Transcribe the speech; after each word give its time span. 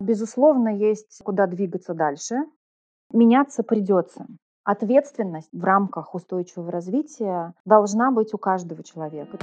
Безусловно, 0.00 0.68
есть 0.68 1.20
куда 1.22 1.46
двигаться 1.46 1.92
дальше. 1.92 2.36
Меняться 3.12 3.62
придется. 3.62 4.26
Ответственность 4.64 5.50
в 5.52 5.62
рамках 5.62 6.14
устойчивого 6.14 6.70
развития 6.70 7.54
должна 7.64 8.10
быть 8.10 8.32
у 8.32 8.38
каждого 8.38 8.82
человека. 8.82 9.38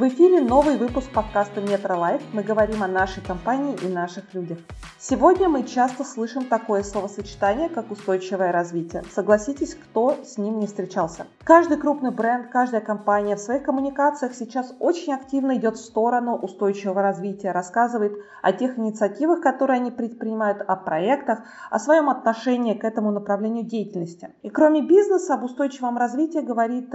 В 0.00 0.08
эфире 0.08 0.40
новый 0.40 0.78
выпуск 0.78 1.10
подкаста 1.12 1.60
Metro 1.60 1.94
Life. 1.94 2.22
Мы 2.32 2.42
говорим 2.42 2.82
о 2.82 2.88
нашей 2.88 3.22
компании 3.22 3.76
и 3.82 3.86
наших 3.86 4.32
людях. 4.32 4.56
Сегодня 4.98 5.50
мы 5.50 5.62
часто 5.64 6.04
слышим 6.04 6.46
такое 6.46 6.82
словосочетание, 6.82 7.68
как 7.68 7.90
устойчивое 7.90 8.50
развитие. 8.50 9.02
Согласитесь, 9.14 9.74
кто 9.74 10.16
с 10.24 10.38
ним 10.38 10.58
не 10.58 10.66
встречался. 10.66 11.26
Каждый 11.44 11.76
крупный 11.76 12.12
бренд, 12.12 12.48
каждая 12.48 12.80
компания 12.80 13.36
в 13.36 13.40
своих 13.40 13.62
коммуникациях 13.62 14.34
сейчас 14.34 14.74
очень 14.78 15.12
активно 15.12 15.56
идет 15.56 15.76
в 15.76 15.84
сторону 15.84 16.34
устойчивого 16.34 17.02
развития, 17.02 17.52
рассказывает 17.52 18.14
о 18.40 18.52
тех 18.54 18.78
инициативах, 18.78 19.42
которые 19.42 19.80
они 19.80 19.90
предпринимают, 19.90 20.62
о 20.66 20.76
проектах, 20.76 21.40
о 21.70 21.78
своем 21.78 22.08
отношении 22.08 22.72
к 22.72 22.84
этому 22.84 23.10
направлению 23.10 23.64
деятельности. 23.64 24.34
И 24.40 24.48
кроме 24.48 24.80
бизнеса, 24.80 25.34
об 25.34 25.44
устойчивом 25.44 25.98
развитии 25.98 26.38
говорит 26.38 26.90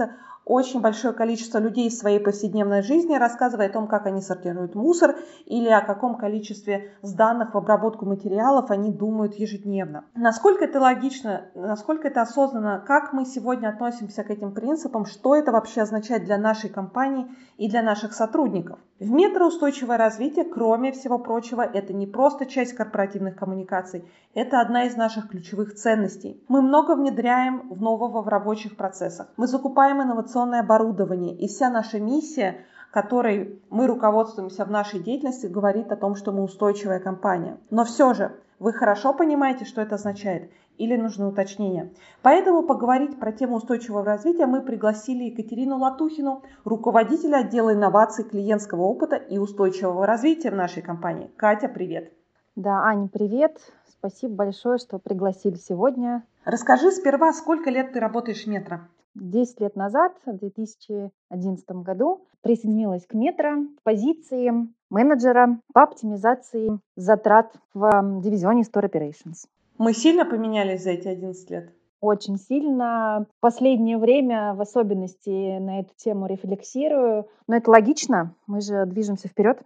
очень 0.46 0.80
большое 0.80 1.12
количество 1.12 1.58
людей 1.58 1.90
в 1.90 1.92
своей 1.92 2.20
повседневной 2.20 2.82
жизни, 2.82 2.95
рассказывая 3.18 3.66
о 3.66 3.72
том, 3.72 3.86
как 3.88 4.06
они 4.06 4.20
сортируют 4.20 4.74
мусор 4.74 5.16
или 5.44 5.68
о 5.68 5.80
каком 5.80 6.16
количестве 6.16 6.92
сданных 7.02 7.54
в 7.54 7.58
обработку 7.58 8.06
материалов 8.06 8.70
они 8.70 8.92
думают 8.92 9.34
ежедневно. 9.34 10.04
Насколько 10.14 10.64
это 10.64 10.80
логично, 10.80 11.46
насколько 11.54 12.08
это 12.08 12.22
осознанно, 12.22 12.82
как 12.86 13.12
мы 13.12 13.24
сегодня 13.24 13.68
относимся 13.68 14.24
к 14.24 14.30
этим 14.30 14.52
принципам, 14.52 15.04
что 15.04 15.34
это 15.34 15.52
вообще 15.52 15.82
означает 15.82 16.24
для 16.24 16.38
нашей 16.38 16.70
компании 16.70 17.26
и 17.56 17.68
для 17.68 17.82
наших 17.82 18.14
сотрудников. 18.14 18.78
В 18.98 19.10
метро 19.10 19.48
устойчивое 19.48 19.98
развитие, 19.98 20.44
кроме 20.44 20.92
всего 20.92 21.18
прочего, 21.18 21.60
это 21.60 21.92
не 21.92 22.06
просто 22.06 22.46
часть 22.46 22.72
корпоративных 22.72 23.36
коммуникаций, 23.36 24.04
это 24.34 24.60
одна 24.60 24.84
из 24.84 24.96
наших 24.96 25.28
ключевых 25.28 25.74
ценностей. 25.74 26.42
Мы 26.48 26.62
много 26.62 26.94
внедряем 26.94 27.68
в 27.68 27.80
нового 27.80 28.22
в 28.22 28.28
рабочих 28.28 28.76
процессах. 28.76 29.28
Мы 29.36 29.46
закупаем 29.46 30.02
инновационное 30.02 30.60
оборудование, 30.60 31.36
и 31.36 31.46
вся 31.46 31.68
наша 31.68 32.00
миссия 32.00 32.64
которой 32.96 33.60
мы 33.68 33.88
руководствуемся 33.88 34.64
в 34.64 34.70
нашей 34.70 35.00
деятельности, 35.00 35.44
говорит 35.44 35.92
о 35.92 35.96
том, 35.96 36.14
что 36.14 36.32
мы 36.32 36.42
устойчивая 36.42 36.98
компания. 36.98 37.58
Но 37.68 37.84
все 37.84 38.14
же, 38.14 38.40
вы 38.58 38.72
хорошо 38.72 39.12
понимаете, 39.12 39.66
что 39.66 39.82
это 39.82 39.96
означает? 39.96 40.50
Или 40.78 40.96
нужны 40.96 41.26
уточнения? 41.26 41.92
Поэтому 42.22 42.62
поговорить 42.62 43.20
про 43.20 43.32
тему 43.32 43.56
устойчивого 43.56 44.02
развития 44.02 44.46
мы 44.46 44.62
пригласили 44.62 45.24
Екатерину 45.24 45.76
Латухину, 45.76 46.42
руководителя 46.64 47.40
отдела 47.40 47.74
инноваций, 47.74 48.24
клиентского 48.24 48.84
опыта 48.84 49.16
и 49.16 49.36
устойчивого 49.36 50.06
развития 50.06 50.50
в 50.50 50.56
нашей 50.56 50.80
компании. 50.80 51.30
Катя, 51.36 51.68
привет! 51.68 52.14
Да, 52.54 52.82
Аня, 52.84 53.08
привет! 53.12 53.58
Спасибо 53.86 54.36
большое, 54.36 54.78
что 54.78 54.98
пригласили 54.98 55.56
сегодня. 55.56 56.24
Расскажи 56.46 56.90
сперва, 56.92 57.34
сколько 57.34 57.68
лет 57.68 57.92
ты 57.92 58.00
работаешь 58.00 58.44
в 58.44 58.46
метро? 58.46 58.78
10 59.16 59.60
лет 59.60 59.76
назад, 59.76 60.12
в 60.24 60.36
2011 60.36 61.70
году, 61.82 62.26
присоединилась 62.42 63.06
к 63.06 63.14
метро 63.14 63.62
в 63.78 63.82
позиции 63.82 64.52
менеджера 64.90 65.58
по 65.72 65.82
оптимизации 65.82 66.78
затрат 66.96 67.52
в 67.74 68.20
дивизионе 68.22 68.62
Store 68.62 68.88
Operations. 68.90 69.48
Мы 69.78 69.92
сильно 69.92 70.24
поменялись 70.24 70.84
за 70.84 70.90
эти 70.90 71.08
11 71.08 71.50
лет? 71.50 71.72
Очень 72.00 72.38
сильно. 72.38 73.26
В 73.38 73.40
последнее 73.40 73.98
время, 73.98 74.54
в 74.54 74.60
особенности, 74.60 75.58
на 75.58 75.80
эту 75.80 75.92
тему 75.96 76.26
рефлексирую. 76.26 77.26
Но 77.46 77.56
это 77.56 77.70
логично, 77.70 78.34
мы 78.46 78.60
же 78.60 78.86
движемся 78.86 79.28
вперед. 79.28 79.60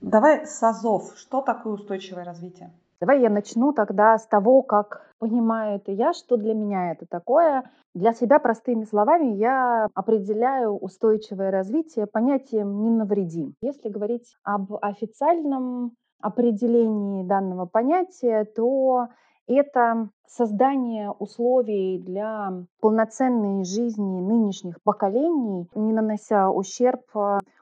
Давай 0.00 0.46
с 0.46 0.62
АЗОВ. 0.62 1.16
Что 1.16 1.40
такое 1.40 1.74
устойчивое 1.74 2.24
развитие? 2.24 2.72
Давай 3.00 3.20
я 3.20 3.30
начну 3.30 3.72
тогда 3.72 4.18
с 4.18 4.26
того, 4.26 4.62
как 4.62 5.07
понимаю 5.18 5.76
это 5.76 5.92
я, 5.92 6.12
что 6.12 6.36
для 6.36 6.54
меня 6.54 6.92
это 6.92 7.06
такое. 7.06 7.70
Для 7.94 8.12
себя 8.12 8.38
простыми 8.38 8.84
словами 8.84 9.36
я 9.36 9.88
определяю 9.94 10.76
устойчивое 10.76 11.50
развитие 11.50 12.06
понятием 12.06 12.82
«не 12.82 12.90
навреди». 12.90 13.54
Если 13.60 13.88
говорить 13.88 14.36
об 14.44 14.74
официальном 14.82 15.92
определении 16.20 17.24
данного 17.24 17.66
понятия, 17.66 18.44
то 18.44 19.08
это 19.46 20.10
создание 20.26 21.10
условий 21.10 21.98
для 21.98 22.64
полноценной 22.80 23.64
жизни 23.64 24.20
нынешних 24.20 24.82
поколений, 24.82 25.68
не 25.74 25.92
нанося 25.92 26.50
ущерб 26.50 27.02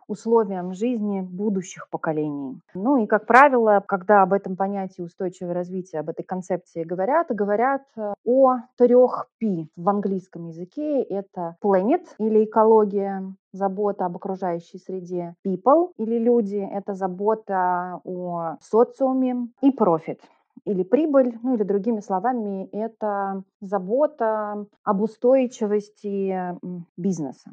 условиям 0.09 0.73
жизни 0.73 1.21
будущих 1.21 1.89
поколений. 1.91 2.61
Ну 2.75 3.03
и, 3.03 3.07
как 3.07 3.27
правило, 3.27 3.83
когда 3.87 4.23
об 4.23 4.33
этом 4.33 4.57
понятии 4.57 5.03
устойчивого 5.03 5.55
развития, 5.55 6.01
об 6.01 6.09
этой 6.09 6.23
концепции 6.23 6.85
говорят, 6.85 7.29
говорят 7.31 7.83
э, 7.97 8.15
о 8.25 8.57
трех 8.77 9.29
P 9.39 9.69
в 9.77 9.89
английском 9.89 10.49
языке. 10.49 11.03
Это 11.03 11.57
planet 11.63 12.05
или 12.19 12.45
экология, 12.45 13.35
забота 13.53 14.07
об 14.07 14.17
окружающей 14.17 14.79
среде, 14.79 15.35
people 15.47 15.93
или 15.97 16.19
люди, 16.19 16.57
это 16.57 16.95
забота 16.95 18.01
о 18.05 18.57
социуме 18.61 19.49
и 19.63 19.71
profit 19.71 20.19
или 20.67 20.83
прибыль, 20.83 21.39
ну 21.43 21.55
или 21.55 21.63
другими 21.63 22.01
словами, 22.01 22.69
это 22.73 23.43
забота 23.61 24.67
об 24.83 25.01
устойчивости 25.01 26.57
бизнеса. 26.97 27.53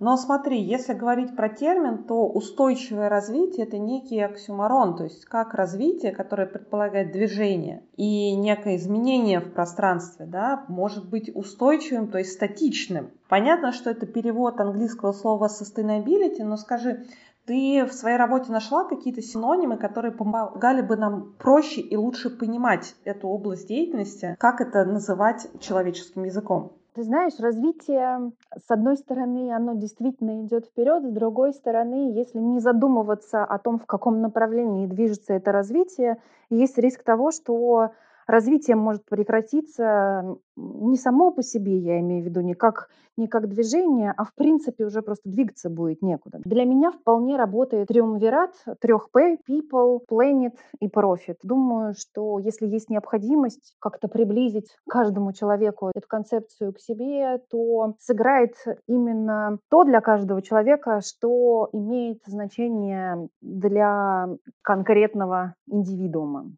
Но 0.00 0.16
смотри, 0.16 0.62
если 0.62 0.94
говорить 0.94 1.36
про 1.36 1.50
термин, 1.50 2.04
то 2.04 2.26
устойчивое 2.26 3.10
развитие– 3.10 3.66
это 3.68 3.76
некий 3.76 4.18
оксюмарон, 4.18 4.96
то 4.96 5.04
есть 5.04 5.26
как 5.26 5.52
развитие, 5.52 6.12
которое 6.12 6.46
предполагает 6.46 7.12
движение 7.12 7.84
и 7.96 8.34
некое 8.34 8.76
изменение 8.76 9.40
в 9.40 9.52
пространстве, 9.52 10.24
да, 10.24 10.64
может 10.68 11.10
быть 11.10 11.30
устойчивым, 11.34 12.08
то 12.08 12.16
есть 12.16 12.32
статичным. 12.32 13.10
Понятно, 13.28 13.72
что 13.72 13.90
это 13.90 14.06
перевод 14.06 14.58
английского 14.58 15.12
слова 15.12 15.48
sustainability, 15.48 16.44
но 16.44 16.56
скажи, 16.56 17.04
ты 17.44 17.84
в 17.84 17.92
своей 17.92 18.16
работе 18.16 18.50
нашла 18.52 18.84
какие-то 18.84 19.20
синонимы, 19.20 19.76
которые 19.76 20.12
помогали 20.12 20.80
бы 20.80 20.96
нам 20.96 21.34
проще 21.38 21.82
и 21.82 21.96
лучше 21.96 22.30
понимать 22.30 22.94
эту 23.04 23.28
область 23.28 23.68
деятельности, 23.68 24.34
как 24.38 24.62
это 24.62 24.86
называть 24.86 25.46
человеческим 25.60 26.24
языком? 26.24 26.79
Ты 27.00 27.04
знаешь, 27.04 27.40
развитие, 27.40 28.30
с 28.54 28.70
одной 28.70 28.98
стороны, 28.98 29.54
оно 29.54 29.72
действительно 29.72 30.44
идет 30.44 30.66
вперед, 30.66 31.02
с 31.06 31.10
другой 31.10 31.54
стороны, 31.54 32.12
если 32.12 32.40
не 32.40 32.60
задумываться 32.60 33.42
о 33.42 33.58
том, 33.58 33.78
в 33.78 33.86
каком 33.86 34.20
направлении 34.20 34.86
движется 34.86 35.32
это 35.32 35.50
развитие, 35.50 36.18
есть 36.50 36.76
риск 36.76 37.02
того, 37.02 37.30
что 37.30 37.92
развитие 38.26 38.76
может 38.76 39.04
прекратиться 39.04 40.36
не 40.56 40.96
само 40.96 41.30
по 41.30 41.42
себе, 41.42 41.78
я 41.78 42.00
имею 42.00 42.22
в 42.22 42.26
виду, 42.26 42.40
не 42.40 42.54
как, 42.54 42.88
не 43.16 43.28
как 43.28 43.48
движение, 43.48 44.12
а 44.16 44.24
в 44.24 44.34
принципе 44.34 44.84
уже 44.84 45.02
просто 45.02 45.28
двигаться 45.28 45.70
будет 45.70 46.02
некуда. 46.02 46.40
Для 46.44 46.64
меня 46.64 46.90
вполне 46.90 47.36
работает 47.36 47.88
триумвират 47.88 48.52
трех 48.80 49.10
П– 49.10 49.38
people, 49.48 50.00
planet 50.10 50.54
и 50.80 50.88
profit. 50.88 51.36
Думаю, 51.42 51.94
что 51.94 52.38
если 52.38 52.66
есть 52.66 52.90
необходимость 52.90 53.74
как-то 53.78 54.08
приблизить 54.08 54.76
каждому 54.88 55.32
человеку 55.32 55.90
эту 55.94 56.06
концепцию 56.06 56.72
к 56.72 56.80
себе, 56.80 57.38
то 57.50 57.94
сыграет 58.00 58.54
именно 58.86 59.58
то 59.70 59.84
для 59.84 60.00
каждого 60.00 60.42
человека, 60.42 61.00
что 61.00 61.68
имеет 61.72 62.20
значение 62.26 63.28
для 63.40 64.28
конкретного 64.62 65.54
индивидуума. 65.66 66.50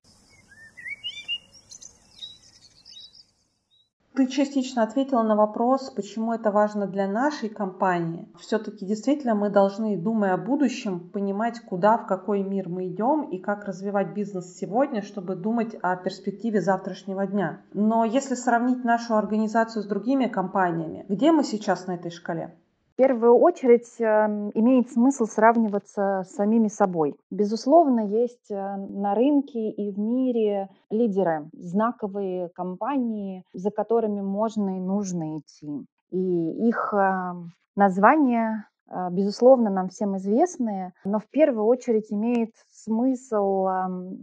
Ты 4.14 4.26
частично 4.26 4.82
ответила 4.82 5.22
на 5.22 5.34
вопрос, 5.36 5.88
почему 5.88 6.34
это 6.34 6.50
важно 6.50 6.86
для 6.86 7.08
нашей 7.08 7.48
компании. 7.48 8.28
Все-таки 8.38 8.84
действительно 8.84 9.34
мы 9.34 9.48
должны, 9.48 9.96
думая 9.96 10.34
о 10.34 10.36
будущем, 10.36 11.00
понимать, 11.00 11.60
куда, 11.60 11.96
в 11.96 12.06
какой 12.06 12.42
мир 12.42 12.68
мы 12.68 12.88
идем 12.88 13.22
и 13.22 13.38
как 13.38 13.64
развивать 13.64 14.12
бизнес 14.12 14.54
сегодня, 14.54 15.00
чтобы 15.00 15.34
думать 15.34 15.74
о 15.80 15.96
перспективе 15.96 16.60
завтрашнего 16.60 17.26
дня. 17.26 17.62
Но 17.72 18.04
если 18.04 18.34
сравнить 18.34 18.84
нашу 18.84 19.16
организацию 19.16 19.82
с 19.82 19.86
другими 19.86 20.26
компаниями, 20.26 21.06
где 21.08 21.32
мы 21.32 21.42
сейчас 21.42 21.86
на 21.86 21.92
этой 21.92 22.10
шкале? 22.10 22.54
В 22.92 22.94
первую 22.94 23.36
очередь 23.38 23.88
эм, 24.00 24.50
имеет 24.52 24.90
смысл 24.90 25.24
сравниваться 25.24 26.24
с 26.28 26.34
самими 26.34 26.68
собой. 26.68 27.14
Безусловно, 27.30 28.00
есть 28.00 28.50
э, 28.50 28.76
на 28.76 29.14
рынке 29.14 29.70
и 29.70 29.90
в 29.90 29.98
мире 29.98 30.68
лидеры, 30.90 31.48
знаковые 31.54 32.50
компании, 32.50 33.44
за 33.54 33.70
которыми 33.70 34.20
можно 34.20 34.76
и 34.76 34.80
нужно 34.80 35.38
идти. 35.38 35.86
И 36.10 36.68
их 36.68 36.92
эм, 36.92 37.52
названия, 37.76 38.68
э, 38.90 39.08
безусловно, 39.10 39.70
нам 39.70 39.88
всем 39.88 40.18
известные, 40.18 40.92
но 41.06 41.18
в 41.18 41.26
первую 41.30 41.64
очередь 41.64 42.12
имеет 42.12 42.50
смысл 42.70 43.68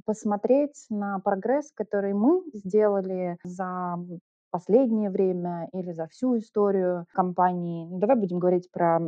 посмотреть 0.05 0.85
на 0.91 1.17
прогресс, 1.19 1.71
который 1.73 2.13
мы 2.13 2.43
сделали 2.53 3.37
за 3.43 3.95
последнее 4.49 5.09
время 5.09 5.69
или 5.73 5.91
за 5.91 6.07
всю 6.07 6.37
историю 6.37 7.05
компании. 7.13 7.87
Ну, 7.89 7.99
давай 7.99 8.15
будем 8.15 8.39
говорить 8.39 8.71
про 8.71 8.99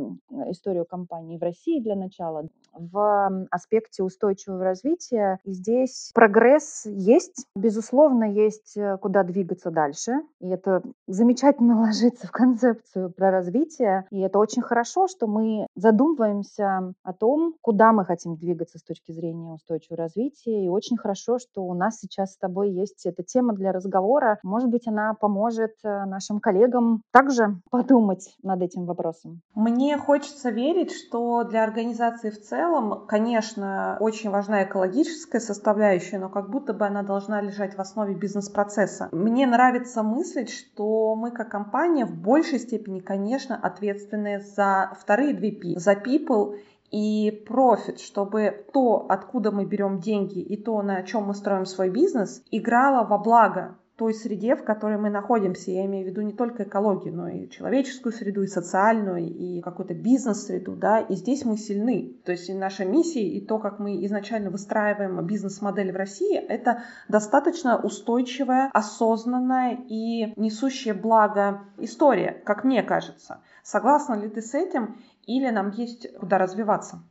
историю 0.48 0.84
компании 0.84 1.38
в 1.38 1.42
России 1.42 1.80
для 1.80 1.96
начала. 1.96 2.46
В 2.74 3.46
аспекте 3.50 4.02
устойчивого 4.02 4.64
развития 4.64 5.38
здесь 5.44 6.10
прогресс 6.14 6.86
есть, 6.86 7.46
безусловно, 7.54 8.24
есть 8.24 8.76
э, 8.76 8.96
куда 8.98 9.22
двигаться 9.24 9.70
дальше. 9.70 10.12
И 10.40 10.48
это 10.48 10.82
замечательно 11.06 11.80
ложится 11.80 12.26
в 12.26 12.30
концепцию 12.30 13.10
про 13.12 13.30
развитие. 13.30 14.06
И 14.10 14.20
это 14.20 14.38
очень 14.38 14.62
хорошо, 14.62 15.06
что 15.06 15.26
мы 15.26 15.66
задумываемся 15.74 16.94
о 17.02 17.12
том, 17.12 17.54
куда 17.60 17.92
мы 17.92 18.04
хотим 18.04 18.36
двигаться 18.36 18.78
с 18.78 18.82
точки 18.82 19.12
зрения 19.12 19.52
устойчивого 19.52 19.98
развития. 19.98 20.64
И 20.64 20.68
очень 20.68 20.96
хорошо, 20.96 21.38
что 21.38 21.64
у 21.64 21.74
нас 21.74 21.98
сейчас 22.00 22.32
с 22.32 22.38
тобой 22.38 22.70
есть 22.70 23.04
эта 23.06 23.22
тема 23.22 23.52
для 23.54 23.72
разговора. 23.72 24.38
Может 24.42 24.70
быть, 24.70 24.86
она 24.86 25.14
поможет 25.14 25.31
поможет 25.32 25.76
э, 25.82 26.04
нашим 26.04 26.40
коллегам 26.40 27.02
также 27.10 27.56
подумать 27.70 28.36
над 28.42 28.60
этим 28.62 28.84
вопросом. 28.84 29.40
Мне 29.54 29.96
хочется 29.96 30.50
верить, 30.50 30.92
что 30.92 31.44
для 31.44 31.64
организации 31.64 32.30
в 32.30 32.40
целом, 32.40 33.06
конечно, 33.06 33.96
очень 34.00 34.30
важна 34.30 34.64
экологическая 34.64 35.40
составляющая, 35.40 36.18
но 36.18 36.28
как 36.28 36.50
будто 36.50 36.74
бы 36.74 36.86
она 36.86 37.02
должна 37.02 37.40
лежать 37.40 37.76
в 37.76 37.80
основе 37.80 38.14
бизнес-процесса. 38.14 39.08
Мне 39.12 39.46
нравится 39.46 40.02
мыслить, 40.02 40.50
что 40.50 41.14
мы 41.14 41.30
как 41.30 41.48
компания 41.48 42.04
в 42.04 42.14
большей 42.14 42.58
степени, 42.58 43.00
конечно, 43.00 43.56
ответственны 43.56 44.40
за 44.40 44.92
вторые 45.00 45.32
две 45.32 45.52
P, 45.52 45.80
за 45.80 45.92
people 45.92 46.58
и 46.90 47.30
профит, 47.48 48.00
чтобы 48.00 48.66
то, 48.72 49.06
откуда 49.08 49.50
мы 49.50 49.64
берем 49.64 49.98
деньги 49.98 50.40
и 50.40 50.62
то, 50.62 50.82
на 50.82 51.02
чем 51.02 51.24
мы 51.24 51.34
строим 51.34 51.64
свой 51.64 51.88
бизнес, 51.88 52.42
играло 52.50 53.06
во 53.06 53.16
благо 53.16 53.76
той 54.02 54.14
среде, 54.14 54.56
в 54.56 54.64
которой 54.64 54.98
мы 54.98 55.10
находимся. 55.10 55.70
Я 55.70 55.84
имею 55.84 56.04
в 56.04 56.08
виду 56.08 56.22
не 56.22 56.32
только 56.32 56.64
экологию, 56.64 57.14
но 57.14 57.28
и 57.28 57.48
человеческую 57.48 58.12
среду, 58.12 58.42
и 58.42 58.48
социальную, 58.48 59.28
и 59.28 59.60
какую-то 59.60 59.94
бизнес-среду, 59.94 60.74
да, 60.74 60.98
и 60.98 61.14
здесь 61.14 61.44
мы 61.44 61.56
сильны. 61.56 62.16
То 62.24 62.32
есть 62.32 62.52
наша 62.52 62.84
миссия, 62.84 63.22
и 63.22 63.40
то, 63.40 63.60
как 63.60 63.78
мы 63.78 64.04
изначально 64.04 64.50
выстраиваем 64.50 65.24
бизнес-модель 65.24 65.92
в 65.92 65.96
России, 65.96 66.36
это 66.36 66.82
достаточно 67.08 67.78
устойчивая, 67.78 68.70
осознанная 68.72 69.78
и 69.88 70.32
несущая 70.34 70.94
благо 70.94 71.60
история, 71.78 72.42
как 72.44 72.64
мне 72.64 72.82
кажется. 72.82 73.40
Согласна 73.62 74.14
ли 74.14 74.28
ты 74.28 74.42
с 74.42 74.52
этим, 74.52 74.96
или 75.26 75.48
нам 75.50 75.70
есть 75.70 76.12
куда 76.18 76.38
развиваться? 76.38 77.04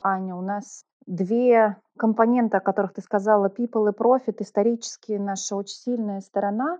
Аня, 0.00 0.36
у 0.36 0.42
нас 0.42 0.84
две 1.08 1.76
компонента, 1.98 2.58
о 2.58 2.60
которых 2.60 2.92
ты 2.92 3.00
сказала, 3.00 3.48
people 3.48 3.90
и 3.90 3.96
profit, 3.96 4.36
исторически 4.40 5.12
наша 5.12 5.56
очень 5.56 5.76
сильная 5.76 6.20
сторона, 6.20 6.78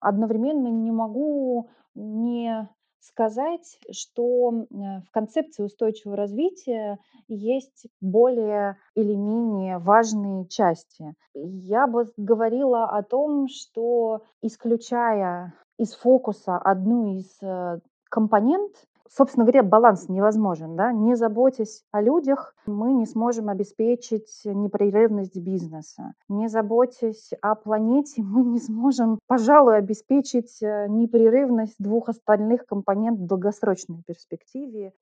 одновременно 0.00 0.68
не 0.68 0.90
могу 0.90 1.68
не 1.94 2.68
сказать, 3.00 3.78
что 3.90 4.52
э, 4.52 4.64
в 5.00 5.10
концепции 5.10 5.64
устойчивого 5.64 6.16
развития 6.16 6.98
есть 7.28 7.86
более 8.00 8.78
или 8.94 9.14
менее 9.14 9.78
важные 9.78 10.46
части. 10.46 11.14
Я 11.34 11.86
бы 11.86 12.06
говорила 12.16 12.84
о 12.84 13.02
том, 13.02 13.48
что 13.48 14.22
исключая 14.40 15.54
из 15.78 15.94
фокуса 15.94 16.56
одну 16.56 17.16
из 17.16 17.42
э, 17.42 17.80
компонент, 18.08 18.72
собственно 19.16 19.44
говоря, 19.44 19.62
баланс 19.62 20.08
невозможен. 20.08 20.76
Да? 20.76 20.92
Не 20.92 21.14
заботясь 21.14 21.84
о 21.90 22.00
людях, 22.00 22.54
мы 22.66 22.92
не 22.92 23.06
сможем 23.06 23.48
обеспечить 23.48 24.40
непрерывность 24.44 25.36
бизнеса. 25.36 26.14
Не 26.28 26.48
заботясь 26.48 27.30
о 27.40 27.54
планете, 27.54 28.22
мы 28.22 28.44
не 28.44 28.58
сможем, 28.58 29.18
пожалуй, 29.26 29.76
обеспечить 29.76 30.62
э, 30.62 30.86
непрерывность 30.88 31.76
двух 31.78 32.08
остальных 32.08 32.66
компонентов 32.66 33.24
в 33.24 33.28
долгосрочной 33.28 34.02
перспективе. 34.06 34.92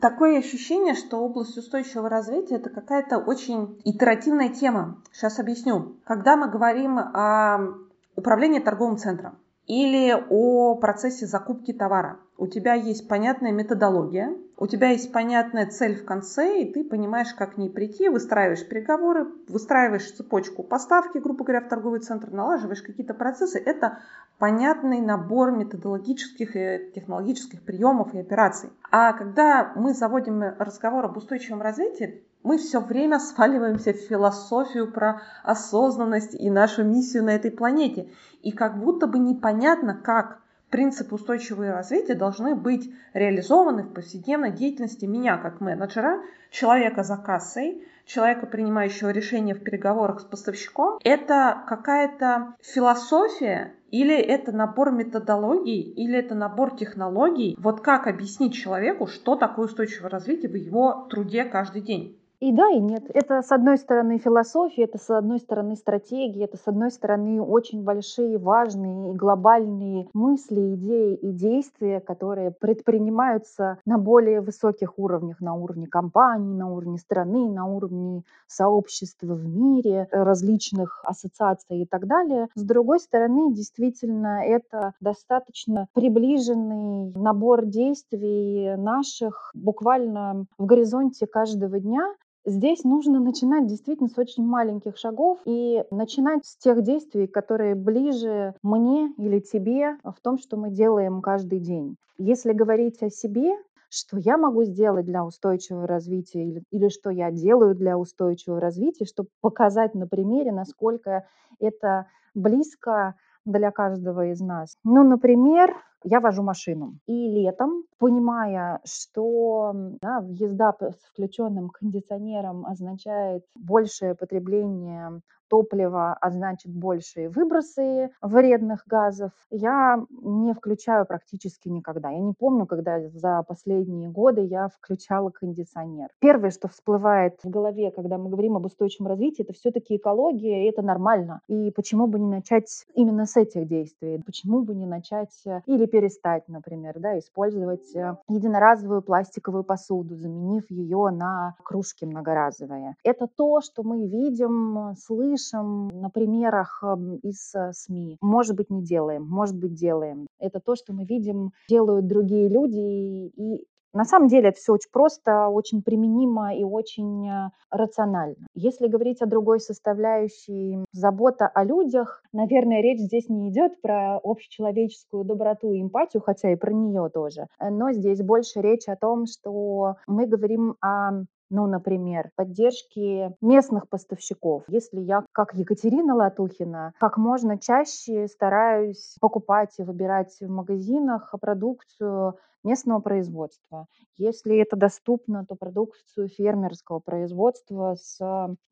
Такое 0.00 0.38
ощущение, 0.38 0.94
что 0.94 1.18
область 1.18 1.58
устойчивого 1.58 2.08
развития 2.08 2.56
это 2.56 2.70
какая-то 2.70 3.18
очень 3.18 3.80
итеративная 3.84 4.48
тема. 4.48 5.02
Сейчас 5.10 5.40
объясню. 5.40 5.96
Когда 6.04 6.36
мы 6.36 6.48
говорим 6.48 6.96
о 6.98 7.74
управлении 8.14 8.60
торговым 8.60 8.98
центром 8.98 9.36
или 9.66 10.14
о 10.30 10.74
процессе 10.76 11.26
закупки 11.26 11.72
товара, 11.72 12.20
у 12.36 12.46
тебя 12.46 12.74
есть 12.74 13.08
понятная 13.08 13.52
методология, 13.52 14.36
у 14.60 14.66
тебя 14.66 14.90
есть 14.90 15.10
понятная 15.10 15.66
цель 15.66 15.96
в 15.96 16.04
конце, 16.04 16.60
и 16.60 16.70
ты 16.70 16.84
понимаешь, 16.84 17.32
как 17.32 17.54
к 17.54 17.56
ней 17.56 17.70
прийти, 17.70 18.10
выстраиваешь 18.10 18.68
переговоры, 18.68 19.26
выстраиваешь 19.48 20.12
цепочку 20.12 20.62
поставки, 20.62 21.16
грубо 21.16 21.44
говоря, 21.44 21.62
в 21.62 21.68
торговый 21.68 22.00
центр, 22.00 22.30
налаживаешь 22.30 22.82
какие-то 22.82 23.14
процессы. 23.14 23.58
Это 23.58 24.00
понятный 24.38 25.00
набор 25.00 25.52
методологических 25.52 26.56
и 26.56 26.92
технологических 26.94 27.62
приемов 27.62 28.12
и 28.12 28.20
операций. 28.20 28.68
А 28.90 29.14
когда 29.14 29.72
мы 29.76 29.94
заводим 29.94 30.42
разговор 30.58 31.06
об 31.06 31.16
устойчивом 31.16 31.62
развитии, 31.62 32.22
мы 32.42 32.58
все 32.58 32.80
время 32.80 33.18
сваливаемся 33.18 33.94
в 33.94 33.96
философию 33.96 34.92
про 34.92 35.22
осознанность 35.42 36.34
и 36.34 36.50
нашу 36.50 36.84
миссию 36.84 37.24
на 37.24 37.30
этой 37.30 37.50
планете. 37.50 38.10
И 38.42 38.52
как 38.52 38.78
будто 38.78 39.06
бы 39.06 39.18
непонятно, 39.18 39.94
как 39.94 40.40
принципы 40.70 41.14
устойчивого 41.14 41.72
развития 41.72 42.14
должны 42.14 42.54
быть 42.54 42.90
реализованы 43.12 43.82
в 43.82 43.92
повседневной 43.92 44.52
деятельности 44.52 45.04
меня 45.04 45.36
как 45.36 45.60
менеджера, 45.60 46.22
человека 46.50 47.02
за 47.02 47.16
кассой, 47.16 47.84
человека, 48.06 48.46
принимающего 48.46 49.10
решения 49.10 49.54
в 49.54 49.62
переговорах 49.62 50.20
с 50.20 50.24
поставщиком. 50.24 50.98
Это 51.04 51.62
какая-то 51.66 52.54
философия 52.60 53.74
или 53.90 54.16
это 54.16 54.52
набор 54.52 54.92
методологий, 54.92 55.80
или 55.80 56.18
это 56.18 56.34
набор 56.34 56.76
технологий. 56.76 57.56
Вот 57.58 57.80
как 57.80 58.06
объяснить 58.06 58.54
человеку, 58.54 59.06
что 59.06 59.36
такое 59.36 59.66
устойчивое 59.66 60.10
развитие 60.10 60.50
в 60.50 60.54
его 60.54 61.08
труде 61.10 61.44
каждый 61.44 61.82
день? 61.82 62.19
И 62.40 62.52
да, 62.52 62.70
и 62.70 62.78
нет. 62.78 63.04
Это, 63.12 63.42
с 63.42 63.52
одной 63.52 63.76
стороны, 63.76 64.16
философия, 64.16 64.84
это, 64.84 64.96
с 64.96 65.10
одной 65.10 65.40
стороны, 65.40 65.76
стратегия, 65.76 66.44
это, 66.44 66.56
с 66.56 66.66
одной 66.66 66.90
стороны, 66.90 67.42
очень 67.42 67.84
большие, 67.84 68.38
важные 68.38 69.12
и 69.12 69.14
глобальные 69.14 70.08
мысли, 70.14 70.74
идеи 70.74 71.16
и 71.16 71.32
действия, 71.32 72.00
которые 72.00 72.50
предпринимаются 72.50 73.78
на 73.84 73.98
более 73.98 74.40
высоких 74.40 74.98
уровнях, 74.98 75.42
на 75.42 75.54
уровне 75.54 75.86
компании, 75.86 76.56
на 76.56 76.72
уровне 76.72 76.96
страны, 76.96 77.50
на 77.50 77.66
уровне 77.66 78.22
сообщества 78.46 79.34
в 79.34 79.46
мире, 79.46 80.08
различных 80.10 81.02
ассоциаций 81.04 81.82
и 81.82 81.86
так 81.86 82.06
далее. 82.06 82.48
С 82.54 82.62
другой 82.62 83.00
стороны, 83.00 83.52
действительно, 83.52 84.42
это 84.42 84.94
достаточно 84.98 85.88
приближенный 85.92 87.12
набор 87.14 87.66
действий 87.66 88.76
наших 88.78 89.50
буквально 89.52 90.46
в 90.56 90.64
горизонте 90.64 91.26
каждого 91.26 91.78
дня, 91.78 92.14
Здесь 92.46 92.84
нужно 92.84 93.20
начинать 93.20 93.66
действительно 93.66 94.08
с 94.08 94.16
очень 94.18 94.44
маленьких 94.46 94.96
шагов 94.96 95.38
и 95.44 95.84
начинать 95.90 96.46
с 96.46 96.56
тех 96.56 96.82
действий, 96.82 97.26
которые 97.26 97.74
ближе 97.74 98.54
мне 98.62 99.12
или 99.18 99.40
тебе 99.40 99.98
в 100.04 100.18
том, 100.22 100.38
что 100.38 100.56
мы 100.56 100.70
делаем 100.70 101.20
каждый 101.20 101.60
день. 101.60 101.96
Если 102.16 102.52
говорить 102.52 103.02
о 103.02 103.10
себе, 103.10 103.52
что 103.90 104.16
я 104.16 104.38
могу 104.38 104.64
сделать 104.64 105.04
для 105.04 105.24
устойчивого 105.24 105.86
развития 105.86 106.44
или, 106.46 106.62
или 106.70 106.88
что 106.88 107.10
я 107.10 107.30
делаю 107.30 107.74
для 107.74 107.98
устойчивого 107.98 108.60
развития, 108.60 109.04
чтобы 109.04 109.28
показать 109.42 109.94
на 109.94 110.06
примере, 110.06 110.50
насколько 110.52 111.26
это 111.58 112.06
близко 112.34 113.16
для 113.44 113.70
каждого 113.70 114.28
из 114.30 114.40
нас. 114.40 114.76
Ну, 114.84 115.02
например, 115.02 115.74
я 116.04 116.20
вожу 116.20 116.42
машину. 116.42 116.98
И 117.06 117.28
летом, 117.28 117.84
понимая, 117.98 118.80
что 118.84 119.72
да, 120.00 120.24
езда 120.28 120.74
с 120.80 121.10
включенным 121.12 121.70
кондиционером 121.70 122.66
означает 122.66 123.44
большее 123.54 124.14
потребление 124.14 125.20
топлива, 125.50 126.16
а 126.20 126.30
значит 126.30 126.72
большие 126.72 127.28
выбросы 127.28 128.10
вредных 128.22 128.84
газов, 128.86 129.32
я 129.50 130.02
не 130.22 130.54
включаю 130.54 131.04
практически 131.04 131.68
никогда. 131.68 132.10
Я 132.10 132.20
не 132.20 132.32
помню, 132.32 132.66
когда 132.66 133.00
за 133.08 133.42
последние 133.42 134.08
годы 134.08 134.42
я 134.42 134.68
включала 134.68 135.30
кондиционер. 135.30 136.08
Первое, 136.20 136.50
что 136.50 136.68
всплывает 136.68 137.40
в 137.42 137.50
голове, 137.50 137.90
когда 137.90 138.16
мы 138.16 138.30
говорим 138.30 138.56
об 138.56 138.66
устойчивом 138.66 139.08
развитии, 139.08 139.42
это 139.42 139.52
все-таки 139.52 139.96
экология, 139.96 140.64
и 140.64 140.70
это 140.70 140.82
нормально. 140.82 141.40
И 141.48 141.72
почему 141.72 142.06
бы 142.06 142.20
не 142.20 142.28
начать 142.28 142.86
именно 142.94 143.26
с 143.26 143.36
этих 143.36 143.66
действий? 143.66 144.22
Почему 144.24 144.62
бы 144.62 144.74
не 144.74 144.86
начать 144.86 145.34
э, 145.46 145.62
или 145.66 145.86
перестать, 145.90 146.48
например, 146.48 146.98
да, 146.98 147.18
использовать 147.18 147.94
э, 147.94 148.16
единоразовую 148.28 149.02
пластиковую 149.02 149.64
посуду, 149.64 150.14
заменив 150.16 150.70
ее 150.70 151.10
на 151.10 151.56
кружки 151.62 152.04
многоразовые? 152.06 152.94
Это 153.04 153.26
то, 153.26 153.60
что 153.60 153.82
мы 153.82 154.06
видим, 154.06 154.94
слышим, 154.96 155.88
на 155.88 156.10
примерах 156.10 156.82
из 157.22 157.54
э, 157.54 157.72
СМИ. 157.72 158.16
Может 158.20 158.56
быть, 158.56 158.70
не 158.70 158.82
делаем, 158.82 159.26
может 159.26 159.56
быть, 159.56 159.74
делаем. 159.74 160.26
Это 160.38 160.60
то, 160.60 160.76
что 160.76 160.92
мы 160.92 161.04
видим, 161.04 161.52
делают 161.68 162.06
другие 162.06 162.48
люди, 162.48 162.78
и 162.78 163.66
На 163.92 164.04
самом 164.04 164.28
деле 164.28 164.50
это 164.50 164.58
все 164.58 164.72
очень 164.72 164.90
просто, 164.92 165.48
очень 165.48 165.82
применимо 165.82 166.54
и 166.54 166.62
очень 166.62 167.28
э, 167.28 167.50
рационально. 167.70 168.46
Если 168.54 168.86
говорить 168.86 169.20
о 169.20 169.26
другой 169.26 169.60
составляющей 169.60 170.84
забота 170.92 171.48
о 171.48 171.64
людях, 171.64 172.22
наверное, 172.32 172.82
речь 172.82 173.00
здесь 173.00 173.28
не 173.28 173.50
идет 173.50 173.80
про 173.82 174.18
общечеловеческую 174.22 175.24
доброту 175.24 175.72
и 175.72 175.82
эмпатию, 175.82 176.22
хотя 176.22 176.52
и 176.52 176.56
про 176.56 176.72
нее 176.72 177.10
тоже. 177.12 177.46
Но 177.58 177.92
здесь 177.92 178.22
больше 178.22 178.60
речь 178.60 178.88
о 178.88 178.96
том, 178.96 179.26
что 179.26 179.96
мы 180.06 180.26
говорим 180.26 180.76
о 180.80 181.24
ну, 181.50 181.66
например, 181.66 182.30
поддержки 182.36 183.34
местных 183.40 183.88
поставщиков. 183.88 184.62
Если 184.68 185.00
я, 185.00 185.24
как 185.32 185.52
Екатерина 185.54 186.14
Латухина, 186.14 186.92
как 187.00 187.16
можно 187.16 187.58
чаще 187.58 188.28
стараюсь 188.28 189.16
покупать 189.20 189.74
и 189.78 189.82
выбирать 189.82 190.36
в 190.40 190.48
магазинах 190.48 191.34
продукцию 191.40 192.36
местного 192.64 193.00
производства. 193.00 193.86
Если 194.16 194.60
это 194.60 194.76
доступно, 194.76 195.46
то 195.46 195.54
продукцию 195.54 196.28
фермерского 196.28 196.98
производства 197.00 197.96
с 197.96 198.18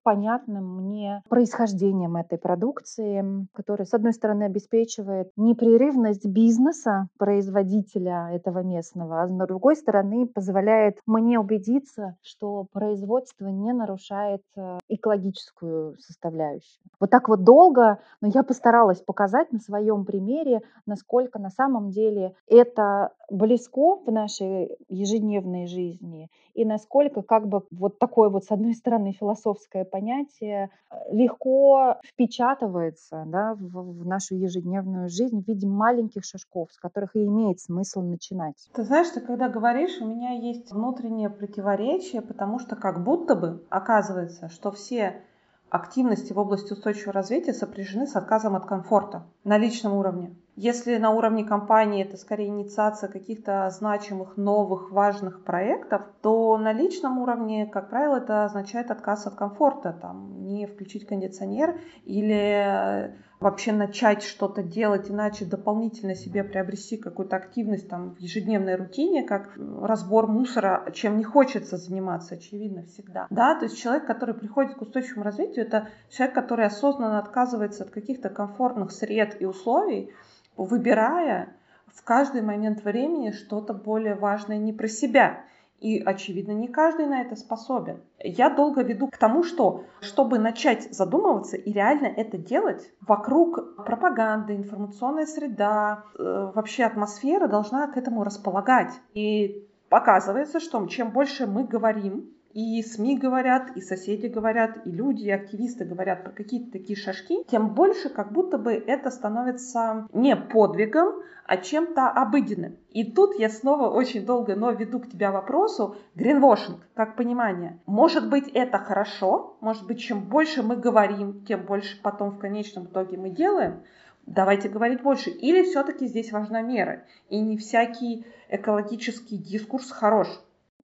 понятным 0.02 0.82
мне 0.82 1.22
происхождением 1.28 2.16
этой 2.16 2.38
продукции, 2.38 3.46
которая, 3.52 3.86
с 3.86 3.94
одной 3.94 4.12
стороны, 4.12 4.44
обеспечивает 4.44 5.30
непрерывность 5.36 6.26
бизнеса 6.26 7.08
производителя 7.18 8.30
этого 8.32 8.62
местного, 8.62 9.22
а 9.22 9.28
с 9.28 9.46
другой 9.46 9.76
стороны, 9.76 10.26
позволяет 10.26 10.98
мне 11.06 11.38
убедиться, 11.38 12.16
что 12.22 12.66
производство 12.72 13.46
не 13.48 13.72
нарушает 13.72 14.42
э, 14.56 14.78
экологическую 14.88 15.96
составляющую. 15.98 16.82
Вот 17.00 17.10
так 17.10 17.28
вот 17.28 17.44
долго, 17.44 18.00
но 18.20 18.28
я 18.28 18.42
постаралась 18.42 19.00
показать 19.00 19.52
на 19.52 19.60
своем 19.60 20.04
примере, 20.04 20.60
насколько 20.86 21.38
на 21.38 21.50
самом 21.50 21.90
деле 21.90 22.34
это 22.46 23.12
близко 23.30 23.77
в 23.78 24.10
нашей 24.10 24.76
ежедневной 24.88 25.66
жизни 25.66 26.30
и 26.54 26.64
насколько 26.64 27.22
как 27.22 27.46
бы 27.46 27.62
вот 27.70 28.00
такое 28.00 28.30
вот, 28.30 28.44
с 28.44 28.50
одной 28.50 28.74
стороны, 28.74 29.12
философское 29.12 29.84
понятие 29.84 30.70
э, 30.90 30.96
легко 31.12 32.00
впечатывается 32.04 33.24
да, 33.28 33.54
в, 33.54 34.00
в 34.00 34.04
нашу 34.04 34.34
ежедневную 34.34 35.08
жизнь 35.08 35.40
в 35.40 35.46
виде 35.46 35.68
маленьких 35.68 36.24
шажков, 36.24 36.72
с 36.72 36.78
которых 36.78 37.14
и 37.14 37.24
имеет 37.24 37.60
смысл 37.60 38.02
начинать. 38.02 38.56
Ты 38.74 38.82
знаешь, 38.82 39.08
ты 39.10 39.20
когда 39.20 39.48
говоришь, 39.48 40.00
у 40.00 40.06
меня 40.06 40.32
есть 40.32 40.72
внутреннее 40.72 41.30
противоречие, 41.30 42.22
потому 42.22 42.58
что 42.58 42.74
как 42.74 43.04
будто 43.04 43.36
бы 43.36 43.64
оказывается, 43.70 44.48
что 44.48 44.72
все 44.72 45.22
активности 45.70 46.32
в 46.32 46.38
области 46.38 46.72
устойчивого 46.72 47.12
развития 47.12 47.52
сопряжены 47.52 48.06
с 48.06 48.16
отказом 48.16 48.56
от 48.56 48.66
комфорта 48.66 49.24
на 49.44 49.58
личном 49.58 49.94
уровне. 49.94 50.34
Если 50.56 50.96
на 50.96 51.10
уровне 51.10 51.44
компании 51.44 52.02
это 52.02 52.16
скорее 52.16 52.48
инициация 52.48 53.08
каких-то 53.08 53.70
значимых, 53.70 54.36
новых, 54.36 54.90
важных 54.90 55.44
проектов, 55.44 56.02
то 56.20 56.58
на 56.58 56.72
личном 56.72 57.18
уровне, 57.18 57.66
как 57.66 57.90
правило, 57.90 58.16
это 58.16 58.44
означает 58.44 58.90
отказ 58.90 59.26
от 59.28 59.36
комфорта. 59.36 59.96
Там, 60.02 60.44
не 60.44 60.66
включить 60.66 61.06
кондиционер 61.06 61.78
или 62.04 63.14
вообще 63.40 63.72
начать 63.72 64.22
что-то 64.22 64.62
делать, 64.62 65.10
иначе 65.10 65.44
дополнительно 65.44 66.14
себе 66.14 66.42
приобрести 66.42 66.96
какую-то 66.96 67.36
активность 67.36 67.88
там 67.88 68.14
в 68.14 68.18
ежедневной 68.18 68.74
рутине, 68.74 69.22
как 69.22 69.56
разбор 69.80 70.26
мусора, 70.26 70.90
чем 70.92 71.18
не 71.18 71.24
хочется 71.24 71.76
заниматься, 71.76 72.34
очевидно, 72.34 72.84
всегда. 72.84 73.26
Да, 73.30 73.54
то 73.54 73.66
есть 73.66 73.80
человек, 73.80 74.06
который 74.06 74.34
приходит 74.34 74.74
к 74.74 74.82
устойчивому 74.82 75.24
развитию, 75.24 75.66
это 75.66 75.88
человек, 76.10 76.34
который 76.34 76.66
осознанно 76.66 77.18
отказывается 77.18 77.84
от 77.84 77.90
каких-то 77.90 78.28
комфортных 78.28 78.90
сред 78.90 79.40
и 79.40 79.46
условий, 79.46 80.12
выбирая 80.56 81.54
в 81.94 82.02
каждый 82.02 82.42
момент 82.42 82.84
времени 82.84 83.30
что-то 83.30 83.72
более 83.72 84.14
важное 84.14 84.58
не 84.58 84.72
про 84.72 84.88
себя. 84.88 85.40
И, 85.80 86.00
очевидно, 86.00 86.52
не 86.52 86.66
каждый 86.66 87.06
на 87.06 87.20
это 87.20 87.36
способен. 87.36 88.00
Я 88.18 88.50
долго 88.50 88.82
веду 88.82 89.06
к 89.06 89.16
тому, 89.16 89.44
что, 89.44 89.84
чтобы 90.00 90.38
начать 90.38 90.92
задумываться 90.92 91.56
и 91.56 91.72
реально 91.72 92.06
это 92.06 92.36
делать, 92.36 92.90
вокруг 93.00 93.76
пропаганды, 93.84 94.56
информационная 94.56 95.26
среда, 95.26 96.02
э, 96.18 96.52
вообще 96.54 96.84
атмосфера 96.84 97.46
должна 97.46 97.86
к 97.86 97.96
этому 97.96 98.24
располагать. 98.24 98.92
И 99.14 99.68
оказывается, 99.88 100.58
что 100.58 100.84
чем 100.86 101.10
больше 101.10 101.46
мы 101.46 101.64
говорим 101.64 102.28
и 102.58 102.82
СМИ 102.82 103.18
говорят, 103.18 103.70
и 103.76 103.80
соседи 103.80 104.26
говорят, 104.26 104.84
и 104.84 104.90
люди, 104.90 105.22
и 105.22 105.30
активисты 105.30 105.84
говорят 105.84 106.24
про 106.24 106.32
какие-то 106.32 106.72
такие 106.72 106.98
шажки, 106.98 107.44
тем 107.48 107.72
больше 107.72 108.08
как 108.08 108.32
будто 108.32 108.58
бы 108.58 108.72
это 108.72 109.12
становится 109.12 110.08
не 110.12 110.34
подвигом, 110.34 111.22
а 111.46 111.56
чем-то 111.56 112.08
обыденным. 112.08 112.76
И 112.90 113.04
тут 113.12 113.38
я 113.38 113.48
снова 113.48 113.88
очень 113.88 114.26
долго, 114.26 114.56
но 114.56 114.72
веду 114.72 114.98
к 114.98 115.08
тебя 115.08 115.30
вопросу, 115.30 115.94
гринвошинг, 116.16 116.80
как 116.94 117.14
понимание. 117.14 117.78
Может 117.86 118.28
быть, 118.28 118.48
это 118.48 118.78
хорошо, 118.78 119.56
может 119.60 119.86
быть, 119.86 120.00
чем 120.00 120.22
больше 120.22 120.64
мы 120.64 120.74
говорим, 120.74 121.44
тем 121.44 121.64
больше 121.64 122.02
потом 122.02 122.32
в 122.32 122.38
конечном 122.40 122.86
итоге 122.86 123.18
мы 123.18 123.30
делаем, 123.30 123.84
давайте 124.26 124.68
говорить 124.68 125.00
больше. 125.00 125.30
Или 125.30 125.62
все-таки 125.62 126.08
здесь 126.08 126.32
важна 126.32 126.60
мера, 126.62 127.04
и 127.28 127.38
не 127.38 127.56
всякий 127.56 128.26
экологический 128.48 129.36
дискурс 129.38 129.92
хорош. 129.92 130.26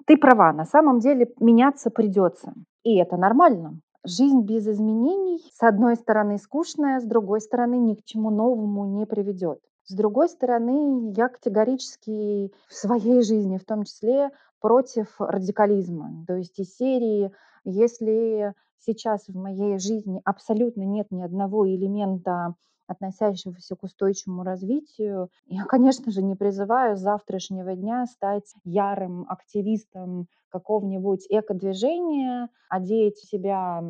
Ты 0.07 0.17
права, 0.19 0.53
на 0.53 0.65
самом 0.65 0.99
деле 0.99 1.33
меняться 1.41 1.91
придется. 1.91 2.53
И 2.83 2.97
это 2.97 3.17
нормально. 3.17 3.81
Жизнь 4.07 4.43
без 4.43 4.69
изменений, 4.69 5.41
с 5.53 5.63
одной 5.63 5.97
стороны, 5.97 6.39
скучная, 6.39 7.01
с 7.01 7.05
другой 7.05 7.41
стороны, 7.41 7.77
ни 7.77 7.95
к 7.95 8.05
чему 8.05 8.31
новому 8.31 8.85
не 8.85 9.07
приведет. 9.07 9.61
С 9.85 9.95
другой 9.95 10.29
стороны, 10.29 11.13
я 11.17 11.29
категорически 11.29 12.53
в 12.69 12.75
своей 12.75 13.23
жизни, 13.23 13.57
в 13.57 13.65
том 13.65 13.85
числе, 13.85 14.31
против 14.61 15.15
радикализма. 15.19 16.25
То 16.27 16.37
есть 16.37 16.59
из 16.59 16.77
серии, 16.77 17.33
если 17.65 18.55
сейчас 18.79 19.29
в 19.29 19.35
моей 19.35 19.79
жизни 19.79 20.21
абсолютно 20.25 20.83
нет 20.83 21.07
ни 21.11 21.23
одного 21.23 21.67
элемента 21.67 22.55
относящегося 22.87 23.77
к 23.77 23.83
устойчивому 23.83 24.43
развитию. 24.43 25.31
Я, 25.47 25.65
конечно 25.69 26.11
же, 26.11 26.23
не 26.23 26.35
призываю 26.35 26.97
с 26.97 27.01
завтрашнего 27.01 27.75
дня 27.75 28.07
стать 28.07 28.55
ярым 28.65 29.27
активистом 29.29 30.29
какого-нибудь 30.51 31.27
экодвижения, 31.29 32.49
одеть 32.69 33.19
себя 33.19 33.83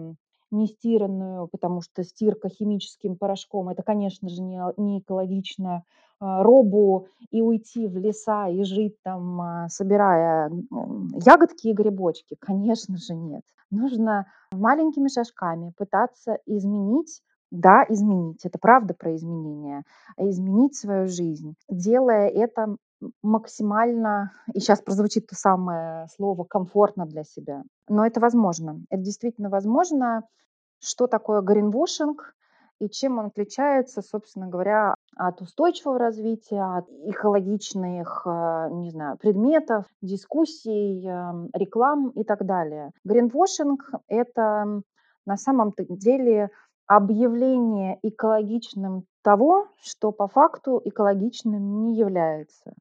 нестиранную, 0.51 1.49
потому 1.49 1.81
что 1.81 2.05
стирка 2.05 2.49
химическим 2.49 3.17
порошком, 3.17 3.69
это, 3.69 3.83
конечно 3.83 4.29
же, 4.29 4.41
не, 4.41 4.61
не 4.77 5.01
экологично, 5.01 5.85
а, 6.21 6.43
робу 6.43 7.09
и 7.31 7.43
уйти 7.43 7.87
в 7.87 7.97
леса 7.99 8.49
и 8.49 8.63
жить 8.65 8.97
там, 9.03 9.41
а, 9.41 9.69
собирая 9.69 10.51
ягодки 11.25 11.69
и 11.69 11.73
грибочки? 11.73 12.37
Конечно 12.39 12.97
же, 12.97 13.15
нет. 13.15 13.43
Нужно 13.71 14.27
маленькими 14.53 15.09
шажками 15.09 15.73
пытаться 15.77 16.39
изменить 16.47 17.21
да, 17.55 17.85
изменить. 17.89 18.45
Это 18.45 18.59
правда 18.59 18.95
про 18.95 19.15
изменения. 19.15 19.85
А 20.17 20.29
изменить 20.29 20.77
свою 20.77 21.07
жизнь, 21.07 21.55
делая 21.69 22.29
это 22.29 22.77
максимально, 23.23 24.33
и 24.53 24.61
сейчас 24.61 24.81
прозвучит 24.81 25.27
то 25.29 25.37
самое 25.37 26.07
слово, 26.17 26.45
комфортно 26.45 27.07
для 27.07 27.23
себя. 27.23 27.63
Но 27.89 28.05
это 28.05 28.21
возможно. 28.21 28.81
Это 28.91 29.03
действительно 29.03 29.51
возможно. 29.51 30.25
Что 30.81 31.07
такое 31.07 31.41
гринвошинг 31.43 32.35
и 32.81 32.89
чем 32.91 33.19
он 33.19 33.27
отличается, 33.27 34.03
собственно 34.03 34.49
говоря, 34.49 34.95
от 35.17 35.41
устойчивого 35.41 35.99
развития, 35.99 36.79
от 36.79 36.91
экологичных, 37.05 38.23
э, 38.27 38.69
не 38.73 38.91
знаю, 38.91 39.17
предметов, 39.17 39.85
дискуссий, 40.03 41.07
эм, 41.07 41.51
реклам 41.55 42.11
и 42.11 42.25
так 42.25 42.45
далее. 42.45 42.91
Гринвошинг– 43.05 43.91
это 44.09 44.83
на 45.25 45.37
самом 45.37 45.73
деле 45.79 46.51
объявление 46.87 47.99
экологичным 48.03 49.05
того, 49.23 49.69
что 49.83 50.13
по 50.13 50.29
факту 50.29 50.81
экологичным 50.85 51.83
не 51.83 51.97
является. 51.97 52.75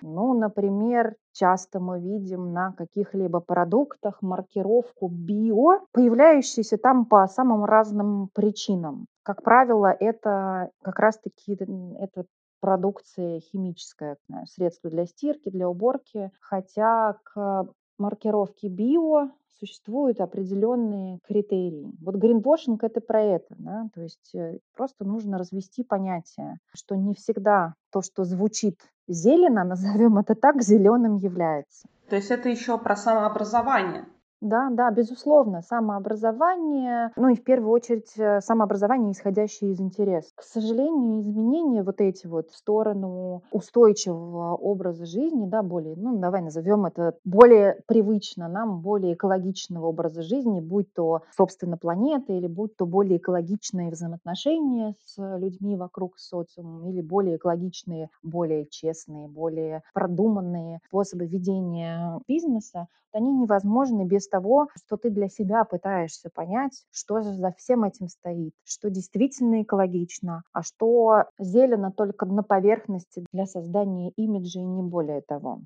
Ну, 0.00 0.34
например, 0.34 1.14
часто 1.32 1.78
мы 1.78 2.00
видим 2.00 2.52
на 2.52 2.72
каких-либо 2.72 3.40
продуктах 3.40 4.20
маркировку 4.20 5.08
«био», 5.08 5.80
появляющуюся 5.92 6.76
там 6.76 7.06
по 7.06 7.26
самым 7.28 7.64
разным 7.64 8.28
причинам. 8.34 9.06
Как 9.22 9.44
правило, 9.44 9.86
это 9.86 10.70
как 10.82 10.98
раз-таки 10.98 11.56
это 12.00 12.24
продукция 12.60 13.40
химическая, 13.40 14.16
средства 14.46 14.90
для 14.90 15.06
стирки, 15.06 15.50
для 15.50 15.68
уборки, 15.68 16.32
хотя 16.40 17.16
к 17.22 17.68
маркировке 18.02 18.68
«био» 18.68 19.30
существуют 19.58 20.20
определенные 20.20 21.20
критерии. 21.26 21.92
Вот 22.00 22.16
гринвошинг– 22.16 22.82
это 22.84 23.00
про 23.00 23.22
это. 23.22 23.54
Да? 23.58 23.88
То 23.94 24.02
есть 24.02 24.34
э, 24.34 24.58
просто 24.76 25.04
нужно 25.04 25.38
развести 25.38 25.84
понятие, 25.84 26.58
что 26.74 26.96
не 26.96 27.14
всегда 27.14 27.74
то, 27.92 28.02
что 28.02 28.24
звучит 28.24 28.80
зелено, 29.06 29.64
назовем 29.72 30.18
это 30.18 30.34
так, 30.34 30.62
зеленым 30.62 31.16
является. 31.16 31.88
То 32.08 32.16
есть 32.16 32.30
это 32.30 32.48
еще 32.48 32.76
про 32.76 32.96
самообразование. 32.96 34.04
Да, 34.42 34.70
да, 34.70 34.90
безусловно, 34.90 35.62
самообразование, 35.62 37.12
ну 37.14 37.28
и 37.28 37.36
в 37.36 37.44
первую 37.44 37.70
очередь 37.70 38.12
э, 38.18 38.40
самообразование, 38.40 39.12
исходящее 39.12 39.70
из 39.70 39.80
интереса. 39.80 40.32
К 40.34 40.42
сожалению, 40.42 41.20
изменения 41.20 41.84
вот 41.84 42.00
эти 42.00 42.26
вот 42.26 42.50
в 42.50 42.56
сторону 42.56 43.44
устойчивого 43.52 44.56
образа 44.56 45.06
жизни, 45.06 45.46
да, 45.46 45.62
более, 45.62 45.94
ну 45.94 46.18
давай 46.18 46.42
назовем 46.42 46.86
это 46.86 47.14
более 47.24 47.82
привычно 47.86 48.48
нам, 48.48 48.80
более 48.80 49.14
экологичного 49.14 49.86
образа 49.86 50.22
жизни, 50.22 50.60
будь 50.60 50.92
то, 50.92 51.22
собственно, 51.36 51.76
планета 51.76 52.32
или 52.32 52.48
будь 52.48 52.76
то 52.76 52.84
более 52.84 53.18
экологичные 53.18 53.92
взаимоотношения 53.92 54.96
с 55.04 55.38
людьми 55.38 55.76
вокруг 55.76 56.18
социума 56.18 56.90
или 56.90 57.00
более 57.00 57.36
экологичные, 57.36 58.08
более 58.24 58.66
честные, 58.66 59.28
более 59.28 59.84
продуманные 59.94 60.80
способы 60.88 61.26
ведения 61.26 62.18
бизнеса, 62.26 62.88
они 63.12 63.30
невозможны 63.32 64.04
без 64.04 64.26
того, 64.32 64.68
что 64.74 64.96
ты 64.96 65.10
для 65.10 65.28
себя 65.28 65.64
пытаешься 65.64 66.30
понять, 66.34 66.84
что 66.90 67.20
же 67.20 67.34
за 67.34 67.52
всем 67.52 67.84
этим 67.84 68.08
стоит, 68.08 68.54
что 68.64 68.90
действительно 68.90 69.62
экологично, 69.62 70.42
а 70.52 70.62
что 70.62 71.26
зелено 71.38 71.92
только 71.92 72.26
на 72.26 72.42
поверхности 72.42 73.24
для 73.32 73.46
создания 73.46 74.10
имиджа 74.16 74.60
и 74.60 74.64
не 74.64 74.82
более 74.82 75.20
того. 75.20 75.60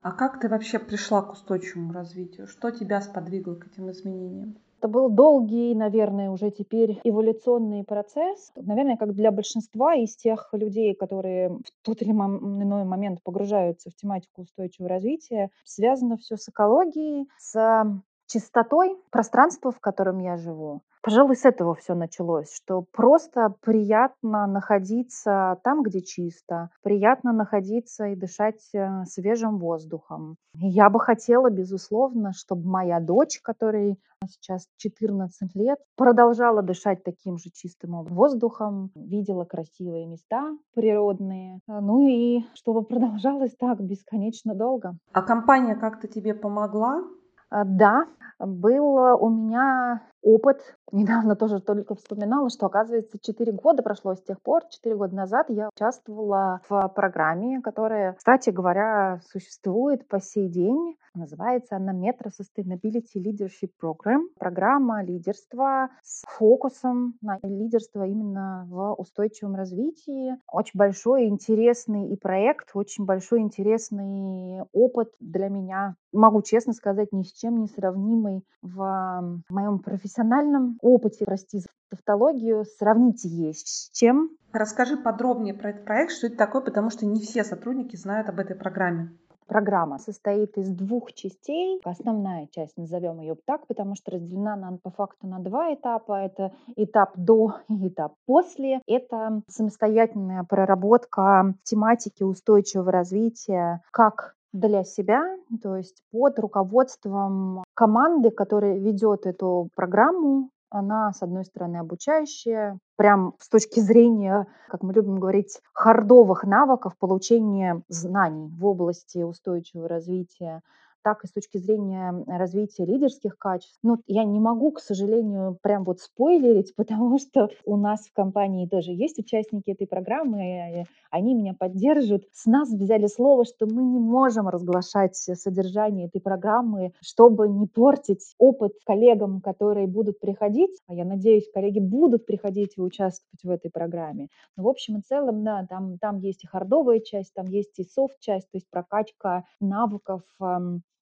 А 0.00 0.12
как 0.12 0.40
ты 0.40 0.48
вообще 0.48 0.78
пришла 0.78 1.20
к 1.20 1.32
устойчивому 1.32 1.92
развитию? 1.92 2.46
Что 2.46 2.70
тебя 2.70 3.02
сподвигло 3.02 3.56
к 3.56 3.66
этим 3.66 3.90
изменениям? 3.90 4.56
Это 4.86 4.92
был 4.92 5.08
долгий, 5.10 5.74
наверное, 5.74 6.30
уже 6.30 6.52
теперь 6.52 7.00
эволюционный 7.02 7.82
процесс. 7.82 8.52
Наверное, 8.54 8.96
как 8.96 9.14
для 9.14 9.32
большинства 9.32 9.96
из 9.96 10.14
тех 10.14 10.48
людей, 10.52 10.94
которые 10.94 11.48
в 11.48 11.84
тот 11.84 12.02
или 12.02 12.12
иной 12.12 12.84
момент 12.84 13.20
погружаются 13.24 13.90
в 13.90 13.96
тематику 13.96 14.42
устойчивого 14.42 14.88
развития, 14.88 15.50
связано 15.64 16.16
все 16.18 16.36
с 16.36 16.48
экологией, 16.48 17.26
с 17.36 17.84
чистотой 18.28 18.96
пространства, 19.10 19.72
в 19.72 19.80
котором 19.80 20.20
я 20.20 20.36
живу. 20.36 20.82
Пожалуй, 21.06 21.36
с 21.36 21.44
этого 21.44 21.76
все 21.76 21.94
началось, 21.94 22.52
что 22.52 22.84
просто 22.90 23.54
приятно 23.60 24.48
находиться 24.48 25.56
там, 25.62 25.84
где 25.84 26.02
чисто, 26.02 26.70
приятно 26.82 27.32
находиться 27.32 28.06
и 28.06 28.16
дышать 28.16 28.74
э, 28.74 29.04
свежим 29.04 29.58
воздухом. 29.58 30.34
я 30.54 30.90
бы 30.90 30.98
хотела, 30.98 31.48
безусловно, 31.48 32.32
чтобы 32.32 32.68
моя 32.68 32.98
дочь, 32.98 33.38
которой 33.40 34.00
сейчас 34.28 34.66
14 34.78 35.54
лет, 35.54 35.78
продолжала 35.96 36.60
дышать 36.62 37.04
таким 37.04 37.38
же 37.38 37.50
чистым 37.54 38.02
воздухом, 38.02 38.90
видела 38.96 39.44
красивые 39.44 40.06
места 40.06 40.58
природные, 40.74 41.60
э, 41.68 41.78
ну 41.80 42.08
и 42.08 42.40
чтобы 42.54 42.82
продолжалось 42.82 43.54
так 43.56 43.80
бесконечно 43.80 44.56
долго. 44.56 44.96
А 45.12 45.22
компания 45.22 45.76
как-то 45.76 46.08
тебе 46.08 46.34
помогла? 46.34 47.04
Да, 47.48 48.06
был 48.40 48.96
у 49.20 49.30
меня 49.30 50.02
опыт. 50.26 50.75
Недавно 50.92 51.36
тоже 51.36 51.60
только 51.60 51.94
вспоминала, 51.94 52.48
что, 52.48 52.66
оказывается, 52.66 53.18
4 53.18 53.52
года 53.52 53.82
прошло 53.82 54.14
с 54.14 54.22
тех 54.22 54.40
пор. 54.40 54.62
4 54.70 54.96
года 54.96 55.14
назад 55.14 55.46
я 55.50 55.68
участвовала 55.74 56.60
в 56.68 56.88
программе, 56.94 57.60
которая, 57.60 58.14
кстати 58.14 58.50
говоря, 58.50 59.20
существует 59.32 60.06
по 60.08 60.20
сей 60.20 60.48
день. 60.48 60.96
Называется 61.14 61.76
она 61.76 61.94
Metro 61.94 62.28
Sustainability 62.28 63.16
Leadership 63.16 63.70
Program. 63.82 64.26
Программа 64.38 65.02
лидерства 65.02 65.88
с 66.02 66.22
фокусом 66.26 67.14
на 67.22 67.38
лидерство 67.42 68.06
именно 68.06 68.66
в 68.68 68.92
устойчивом 68.94 69.54
развитии. 69.54 70.36
Очень 70.52 70.78
большой 70.78 71.28
интересный 71.28 72.08
и 72.10 72.16
проект, 72.16 72.70
очень 72.74 73.06
большой 73.06 73.40
интересный 73.40 74.62
опыт 74.72 75.08
для 75.20 75.48
меня. 75.48 75.96
Могу 76.12 76.42
честно 76.42 76.74
сказать, 76.74 77.12
ни 77.12 77.22
с 77.22 77.32
чем 77.32 77.60
не 77.60 77.66
сравнимый 77.66 78.44
в 78.60 79.42
моем 79.48 79.78
профессиональном 79.78 80.75
опыте, 80.80 81.24
прости 81.24 81.58
за 81.58 81.66
тавтологию, 81.90 82.64
сравнить 82.78 83.24
есть 83.24 83.68
с 83.68 83.90
чем. 83.90 84.30
Расскажи 84.52 84.96
подробнее 84.96 85.54
про 85.54 85.70
этот 85.70 85.84
проект, 85.84 86.12
что 86.12 86.26
это 86.26 86.36
такое, 86.36 86.62
потому 86.62 86.90
что 86.90 87.06
не 87.06 87.20
все 87.20 87.44
сотрудники 87.44 87.96
знают 87.96 88.28
об 88.28 88.38
этой 88.38 88.56
программе. 88.56 89.10
Программа 89.46 89.98
состоит 89.98 90.58
из 90.58 90.70
двух 90.70 91.12
частей. 91.12 91.80
Основная 91.84 92.48
часть, 92.50 92.76
назовем 92.76 93.20
ее 93.20 93.36
так, 93.44 93.66
потому 93.68 93.94
что 93.94 94.10
разделена 94.10 94.54
она 94.54 94.78
по 94.82 94.90
факту 94.90 95.28
на 95.28 95.38
два 95.38 95.72
этапа. 95.72 96.24
Это 96.24 96.52
этап 96.74 97.12
до 97.16 97.54
и 97.68 97.88
этап 97.88 98.14
после. 98.26 98.80
Это 98.86 99.42
самостоятельная 99.48 100.42
проработка 100.42 101.54
тематики 101.62 102.24
устойчивого 102.24 102.90
развития 102.90 103.82
как 103.92 104.34
для 104.52 104.84
себя, 104.84 105.22
то 105.62 105.76
есть 105.76 106.02
под 106.10 106.38
руководством 106.38 107.62
команды, 107.74 108.30
которая 108.30 108.78
ведет 108.78 109.26
эту 109.26 109.68
программу. 109.74 110.50
Она, 110.70 111.12
с 111.12 111.22
одной 111.22 111.44
стороны, 111.44 111.76
обучающая, 111.76 112.78
прям 112.96 113.34
с 113.38 113.48
точки 113.48 113.80
зрения, 113.80 114.46
как 114.68 114.82
мы 114.82 114.92
любим 114.92 115.20
говорить, 115.20 115.60
хардовых 115.72 116.44
навыков 116.44 116.96
получения 116.98 117.82
знаний 117.88 118.48
в 118.48 118.66
области 118.66 119.18
устойчивого 119.18 119.88
развития 119.88 120.62
так 121.06 121.22
и 121.22 121.28
с 121.28 121.30
точки 121.30 121.58
зрения 121.58 122.12
развития 122.26 122.84
лидерских 122.84 123.38
качеств. 123.38 123.78
Ну, 123.84 123.98
я 124.08 124.24
не 124.24 124.40
могу, 124.40 124.72
к 124.72 124.80
сожалению, 124.80 125.56
прям 125.62 125.84
вот 125.84 126.00
спойлерить, 126.00 126.74
потому 126.76 127.20
что 127.20 127.48
у 127.64 127.76
нас 127.76 128.08
в 128.08 128.12
компании 128.12 128.66
тоже 128.66 128.90
есть 128.90 129.16
участники 129.16 129.70
этой 129.70 129.86
программы, 129.86 130.80
и 130.80 130.84
они 131.12 131.34
меня 131.34 131.54
поддержат. 131.54 132.24
С 132.32 132.46
нас 132.46 132.72
взяли 132.72 133.06
слово, 133.06 133.44
что 133.44 133.66
мы 133.66 133.84
не 133.84 134.00
можем 134.00 134.48
разглашать 134.48 135.14
содержание 135.14 136.08
этой 136.08 136.20
программы, 136.20 136.92
чтобы 137.00 137.48
не 137.48 137.68
портить 137.68 138.34
опыт 138.38 138.72
коллегам, 138.84 139.40
которые 139.40 139.86
будут 139.86 140.18
приходить. 140.18 140.76
А 140.88 140.94
я 140.94 141.04
надеюсь, 141.04 141.48
коллеги 141.54 141.78
будут 141.78 142.26
приходить 142.26 142.72
и 142.76 142.80
участвовать 142.80 143.44
в 143.44 143.50
этой 143.50 143.70
программе. 143.70 144.26
Но 144.56 144.64
в 144.64 144.68
общем 144.68 144.96
и 144.96 145.02
целом, 145.02 145.44
да, 145.44 145.64
там, 145.70 145.98
там 145.98 146.18
есть 146.18 146.42
и 146.42 146.48
хардовая 146.48 146.98
часть, 146.98 147.32
там 147.32 147.46
есть 147.46 147.78
и 147.78 147.84
софт-часть, 147.84 148.50
то 148.50 148.56
есть 148.56 148.68
прокачка 148.68 149.44
навыков 149.60 150.22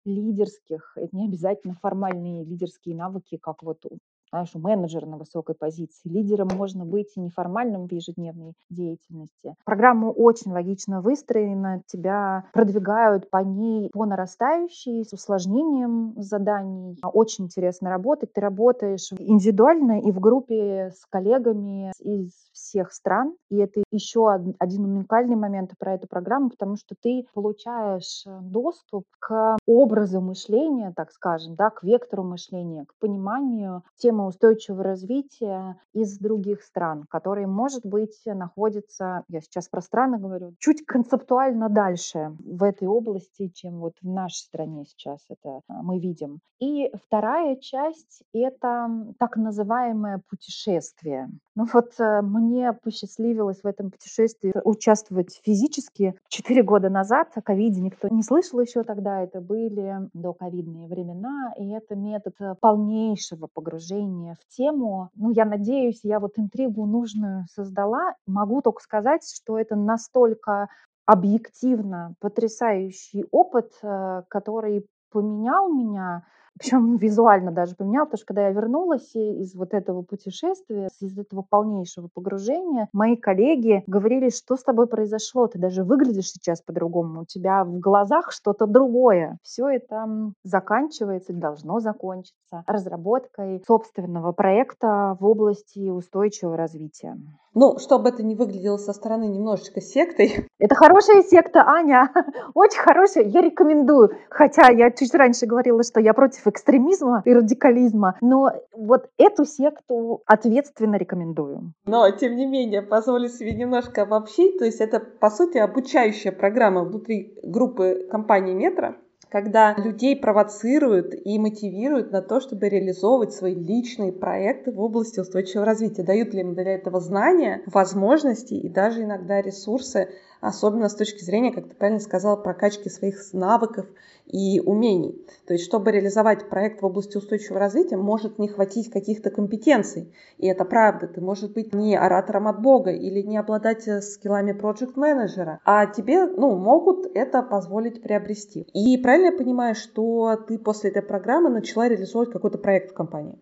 лидерских, 0.09 0.93
это 0.95 1.15
не 1.15 1.25
обязательно 1.27 1.75
формальные 1.75 2.43
лидерские 2.43 2.95
навыки, 2.95 3.37
как 3.37 3.63
вот 3.63 3.85
знаешь, 4.31 4.53
менеджера 4.53 5.05
на 5.05 5.17
высокой 5.17 5.55
позиции. 5.55 6.09
Лидером 6.09 6.49
можно 6.55 6.85
быть 6.85 7.11
и 7.15 7.19
неформальным 7.19 7.87
в 7.87 7.91
ежедневной 7.91 8.53
деятельности. 8.69 9.55
Программа 9.65 10.07
очень 10.07 10.51
логично 10.51 11.01
выстроена, 11.01 11.81
тебя 11.87 12.45
продвигают 12.53 13.29
по 13.29 13.37
ней 13.37 13.89
по 13.91 14.05
нарастающей, 14.05 15.03
с 15.03 15.13
усложнением 15.13 16.13
заданий. 16.17 16.97
Очень 17.03 17.45
интересно 17.45 17.89
работать. 17.89 18.33
Ты 18.33 18.41
работаешь 18.41 19.09
индивидуально 19.17 20.01
и 20.01 20.11
в 20.11 20.19
группе 20.19 20.91
с 20.91 21.05
коллегами 21.09 21.91
из 21.99 22.31
всех 22.53 22.91
стран. 22.91 23.35
И 23.49 23.57
это 23.57 23.83
еще 23.91 24.31
один 24.31 24.85
уникальный 24.85 25.35
момент 25.35 25.71
про 25.77 25.95
эту 25.95 26.07
программу, 26.07 26.49
потому 26.49 26.75
что 26.75 26.95
ты 27.01 27.25
получаешь 27.33 28.23
э, 28.25 28.39
доступ 28.41 29.05
к 29.19 29.57
образу 29.65 30.21
мышления, 30.21 30.93
так 30.95 31.11
скажем, 31.11 31.55
да, 31.55 31.69
к 31.69 31.83
вектору 31.83 32.23
мышления, 32.23 32.85
к 32.85 32.95
пониманию 32.99 33.83
темы 34.19 34.27
устойчивого 34.27 34.83
развития 34.83 35.77
из 35.93 36.17
других 36.17 36.61
стран, 36.61 37.05
которые, 37.09 37.47
может 37.47 37.85
быть, 37.85 38.21
находятся, 38.25 39.23
я 39.29 39.41
сейчас 39.41 39.67
про 39.69 39.81
страны 39.81 40.17
говорю, 40.17 40.53
чуть 40.59 40.85
концептуально 40.85 41.69
дальше 41.69 42.35
в 42.39 42.63
этой 42.63 42.87
области, 42.87 43.49
чем 43.49 43.79
вот 43.79 43.93
в 44.01 44.07
нашей 44.07 44.43
стране 44.43 44.85
сейчас 44.85 45.19
это 45.29 45.61
а, 45.67 45.81
мы 45.81 45.99
видим. 45.99 46.39
И 46.59 46.91
вторая 47.05 47.55
часть— 47.55 48.23
это 48.33 48.89
так 49.17 49.37
называемое 49.37 50.21
путешествие. 50.29 51.29
Ну 51.55 51.65
вот 51.73 51.91
э, 51.99 52.21
мне 52.21 52.73
посчастливилось 52.73 53.61
в 53.63 53.67
этом 53.67 53.91
путешествии 53.91 54.53
участвовать 54.63 55.39
физически. 55.43 56.15
Четыре 56.27 56.63
года 56.63 56.89
назад 56.89 57.31
о 57.35 57.41
ковиде 57.41 57.79
никто 57.79 58.09
не 58.09 58.23
слышал 58.23 58.59
еще 58.59 58.83
тогда. 58.83 59.21
Это 59.21 59.39
были 59.39 60.09
доковидные 60.13 60.87
времена, 60.87 61.53
и 61.57 61.69
это 61.69 61.95
метод 61.95 62.35
э, 62.39 62.55
полнейшего 62.59 63.47
погружения 63.47 64.08
в 64.09 64.55
тему. 64.55 65.09
Ну, 65.15 65.31
я 65.31 65.45
надеюсь, 65.45 66.01
я 66.03 66.19
вот 66.19 66.37
интригу 66.37 66.85
нужную 66.85 67.45
создала. 67.53 68.15
Могу 68.27 68.61
только 68.61 68.81
сказать, 68.81 69.21
что 69.23 69.57
это 69.57 69.75
настолько 69.75 70.69
объективно 71.05 72.13
потрясающий 72.19 73.25
опыт, 73.31 73.71
э, 73.81 74.23
который 74.29 74.85
поменял 75.11 75.71
меня, 75.73 76.23
причем 76.59 76.97
визуально 76.97 77.51
даже 77.51 77.75
поменял, 77.75 78.05
потому 78.05 78.17
что 78.17 78.27
когда 78.27 78.47
я 78.47 78.51
вернулась 78.51 79.15
из 79.15 79.55
вот 79.55 79.73
этого 79.73 80.01
путешествия, 80.01 80.89
из 80.99 81.17
этого 81.17 81.43
полнейшего 81.49 82.09
погружения, 82.13 82.89
мои 82.93 83.15
коллеги 83.15 83.83
говорили, 83.87 84.29
что 84.29 84.57
с 84.57 84.63
тобой 84.63 84.87
произошло, 84.87 85.47
ты 85.47 85.57
даже 85.57 85.83
выглядишь 85.83 86.31
сейчас 86.31 86.61
по-другому, 86.61 87.21
у 87.21 87.25
тебя 87.25 87.63
в 87.63 87.79
глазах 87.79 88.31
что-то 88.31 88.67
другое. 88.67 89.37
Все 89.41 89.67
это 89.67 90.05
заканчивается, 90.43 91.33
должно 91.33 91.79
закончиться 91.79 92.63
разработкой 92.67 93.63
собственного 93.65 94.33
проекта 94.33 95.17
в 95.19 95.25
области 95.25 95.89
устойчивого 95.89 96.57
развития. 96.57 97.17
Ну, 97.55 97.79
чтобы 97.79 98.09
это 98.09 98.21
не 98.21 98.35
выглядело 98.35 98.77
со 98.77 98.93
стороны 98.93 99.23
немножечко 99.23 99.81
сектой. 99.81 100.47
Это 100.59 100.75
хорошая 100.75 101.23
секта, 101.23 101.63
Аня. 101.67 102.11
Очень 102.53 102.79
хорошая. 102.79 103.23
Я 103.25 103.41
рекомендую. 103.41 104.11
Хотя 104.29 104.69
я 104.69 104.91
чуть 104.91 105.13
раньше 105.15 105.47
говорила, 105.47 105.81
что 105.83 105.99
я 105.99 106.13
против 106.13 106.45
экстремизма 106.49 107.21
и 107.25 107.33
радикализма. 107.33 108.17
Но 108.21 108.51
вот 108.73 109.09
эту 109.17 109.45
секту 109.45 110.21
ответственно 110.25 110.95
рекомендую. 110.95 111.73
Но, 111.85 112.09
тем 112.11 112.35
не 112.35 112.45
менее, 112.45 112.81
позволю 112.81 113.29
себе 113.29 113.53
немножко 113.53 114.03
обобщить. 114.03 114.57
То 114.59 114.65
есть 114.65 114.81
это, 114.81 114.99
по 114.99 115.29
сути, 115.29 115.57
обучающая 115.57 116.31
программа 116.31 116.83
внутри 116.83 117.37
группы 117.43 118.07
компании 118.09 118.53
«Метро», 118.53 118.95
когда 119.29 119.75
людей 119.75 120.15
провоцируют 120.15 121.13
и 121.13 121.37
мотивируют 121.37 122.11
на 122.11 122.21
то, 122.21 122.39
чтобы 122.39 122.67
реализовывать 122.67 123.33
свои 123.33 123.53
личные 123.53 124.11
проекты 124.11 124.71
в 124.71 124.79
области 124.79 125.19
устойчивого 125.19 125.65
развития. 125.65 126.03
Дают 126.03 126.33
ли 126.33 126.41
им 126.41 126.55
для 126.55 126.73
этого 126.73 126.99
знания, 126.99 127.61
возможности 127.67 128.55
и 128.55 128.69
даже 128.69 129.03
иногда 129.03 129.41
ресурсы 129.41 130.09
особенно 130.41 130.89
с 130.89 130.95
точки 130.95 131.23
зрения, 131.23 131.51
как 131.51 131.67
ты 131.67 131.75
правильно 131.75 131.99
сказала, 131.99 132.35
прокачки 132.35 132.89
своих 132.89 133.17
навыков 133.33 133.85
и 134.25 134.59
умений. 134.59 135.25
То 135.47 135.53
есть, 135.53 135.65
чтобы 135.65 135.91
реализовать 135.91 136.49
проект 136.49 136.81
в 136.81 136.85
области 136.85 137.17
устойчивого 137.17 137.59
развития, 137.59 137.97
может 137.97 138.39
не 138.39 138.47
хватить 138.47 138.91
каких-то 138.91 139.31
компетенций. 139.31 140.13
И 140.37 140.47
это 140.47 140.65
правда. 140.65 141.07
Ты, 141.07 141.21
может 141.21 141.53
быть, 141.53 141.73
не 141.73 141.95
оратором 141.95 142.47
от 142.47 142.61
Бога 142.61 142.91
или 142.91 143.21
не 143.21 143.37
обладать 143.37 143.87
э, 143.87 144.01
скиллами 144.01 144.51
проект-менеджера, 144.51 145.59
а 145.65 145.85
тебе 145.87 146.25
ну, 146.25 146.55
могут 146.55 147.07
это 147.15 147.41
позволить 147.41 148.01
приобрести. 148.01 148.67
И 148.73 148.97
правильно 148.97 149.27
я 149.27 149.37
понимаю, 149.37 149.75
что 149.75 150.37
ты 150.47 150.59
после 150.59 150.91
этой 150.91 151.01
программы 151.01 151.49
начала 151.49 151.87
реализовывать 151.87 152.31
какой-то 152.31 152.57
проект 152.57 152.91
в 152.91 152.93
компании? 152.93 153.39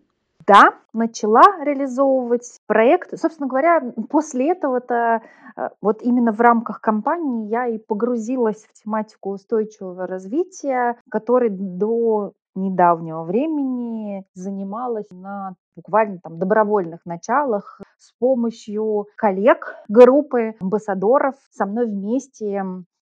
Да, 0.48 0.74
начала 0.94 1.42
реализовывать 1.62 2.58
проект. 2.66 3.16
Собственно 3.18 3.48
говоря, 3.48 3.82
после 4.08 4.50
этого-то 4.50 5.20
э, 5.56 5.68
вот 5.82 6.02
именно 6.02 6.32
в 6.32 6.40
рамках 6.40 6.80
компании 6.80 7.48
я 7.48 7.66
и 7.66 7.76
погрузилась 7.78 8.64
в 8.64 8.72
тематику 8.72 9.30
устойчивого 9.30 10.06
развития, 10.06 10.96
который 11.10 11.50
до 11.50 12.32
недавнего 12.54 13.24
времени 13.24 14.24
занималась 14.34 15.10
на 15.10 15.54
буквально 15.76 16.18
там 16.18 16.38
добровольных 16.38 17.04
началах 17.04 17.80
с 17.98 18.12
помощью 18.18 19.06
коллег, 19.16 19.76
группы 19.88 20.54
амбассадоров. 20.60 21.34
Со 21.50 21.66
мной 21.66 21.86
вместе 21.86 22.64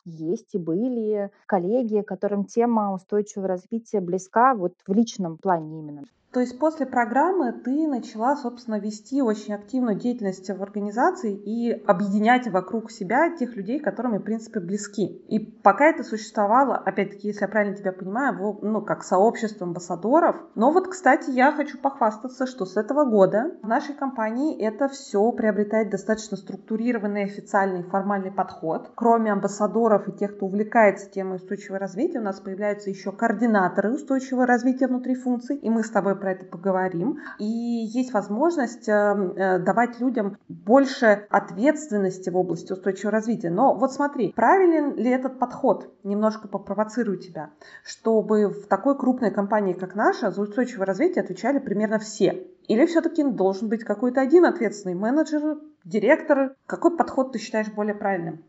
есть 0.05 0.55
и 0.55 0.57
были 0.57 1.31
коллеги, 1.47 2.01
которым 2.01 2.45
тема 2.45 2.93
устойчивого 2.93 3.49
развития 3.49 3.99
близка 3.99 4.55
вот 4.55 4.73
в 4.87 4.93
личном 4.93 5.37
плане 5.37 5.79
именно. 5.79 6.03
То 6.35 6.41
есть 6.41 6.59
после 6.59 6.85
программы 6.85 7.53
ты 7.53 7.87
начала, 7.87 8.35
собственно, 8.35 8.77
вести 8.77 9.21
очень 9.21 9.53
активную 9.53 9.95
деятельность 9.97 10.49
в 10.49 10.61
организации 10.61 11.33
и 11.33 11.71
объединять 11.71 12.49
вокруг 12.49 12.91
себя 12.91 13.33
тех 13.37 13.55
людей, 13.55 13.79
которыми, 13.79 14.17
в 14.17 14.23
принципе, 14.23 14.59
близки. 14.59 15.05
И 15.29 15.39
пока 15.39 15.85
это 15.85 16.03
существовало, 16.03 16.75
опять-таки, 16.75 17.29
если 17.29 17.43
я 17.43 17.47
правильно 17.47 17.77
тебя 17.77 17.93
понимаю, 17.93 18.59
ну, 18.61 18.81
как 18.81 19.05
сообщество 19.05 19.65
амбассадоров. 19.65 20.35
Но 20.55 20.73
вот, 20.73 20.89
кстати, 20.89 21.31
я 21.31 21.53
хочу 21.53 21.77
похвастаться, 21.77 22.47
что 22.47 22.65
с 22.65 22.75
этого 22.75 23.05
года 23.05 23.53
в 23.63 23.67
нашей 23.69 23.95
компании 23.95 24.61
это 24.61 24.89
все 24.89 25.31
приобретает 25.31 25.89
достаточно 25.89 26.35
структурированный, 26.35 27.23
официальный, 27.23 27.83
формальный 27.83 28.31
подход. 28.31 28.91
Кроме 28.95 29.31
амбассадоров 29.31 30.09
и 30.09 30.11
тех, 30.11 30.35
кто 30.35 30.47
увлекается 30.47 31.09
темой 31.09 31.37
устойчивого 31.37 31.79
развития, 31.79 32.19
у 32.19 32.23
нас 32.23 32.41
появляются 32.41 32.89
еще 32.89 33.13
координаторы 33.13 33.93
устойчивого 33.93 34.45
развития 34.45 34.87
внутри 34.87 35.15
функций, 35.15 35.55
и 35.55 35.69
мы 35.69 35.81
с 35.81 35.89
тобой 35.89 36.24
про 36.25 36.31
это 36.31 36.45
поговорим. 36.45 37.19
И 37.37 37.45
есть 37.45 38.11
возможность 38.11 38.89
эм, 38.89 39.33
э, 39.33 39.59
давать 39.59 39.99
людям 39.99 40.37
больше 40.49 41.27
ответственности 41.29 42.31
в 42.31 42.35
области 42.35 42.73
устойчивого 42.73 43.11
развития. 43.11 43.51
Но 43.51 43.75
вот 43.75 43.93
смотри, 43.93 44.31
правилен 44.31 44.95
ли 44.95 45.11
этот 45.11 45.37
подход? 45.37 45.93
Немножко 46.03 46.47
попровоцирую 46.47 47.19
тебя. 47.19 47.51
Чтобы 47.83 48.47
в 48.47 48.65
такой 48.65 48.97
крупной 48.97 49.29
компании, 49.29 49.73
как 49.73 49.93
наша, 49.93 50.31
за 50.31 50.41
устойчивое 50.41 50.87
развитие 50.87 51.23
отвечали 51.23 51.59
примерно 51.59 51.99
все. 51.99 52.47
Или 52.67 52.87
все-таки 52.87 53.23
должен 53.23 53.69
быть 53.69 53.83
какой-то 53.83 54.19
один 54.19 54.45
ответственный 54.45 54.95
менеджер, 54.95 55.59
директор? 55.83 56.55
Какой 56.65 56.97
подход 56.97 57.33
ты 57.33 57.37
считаешь 57.37 57.71
более 57.71 57.93
правильным? 57.93 58.43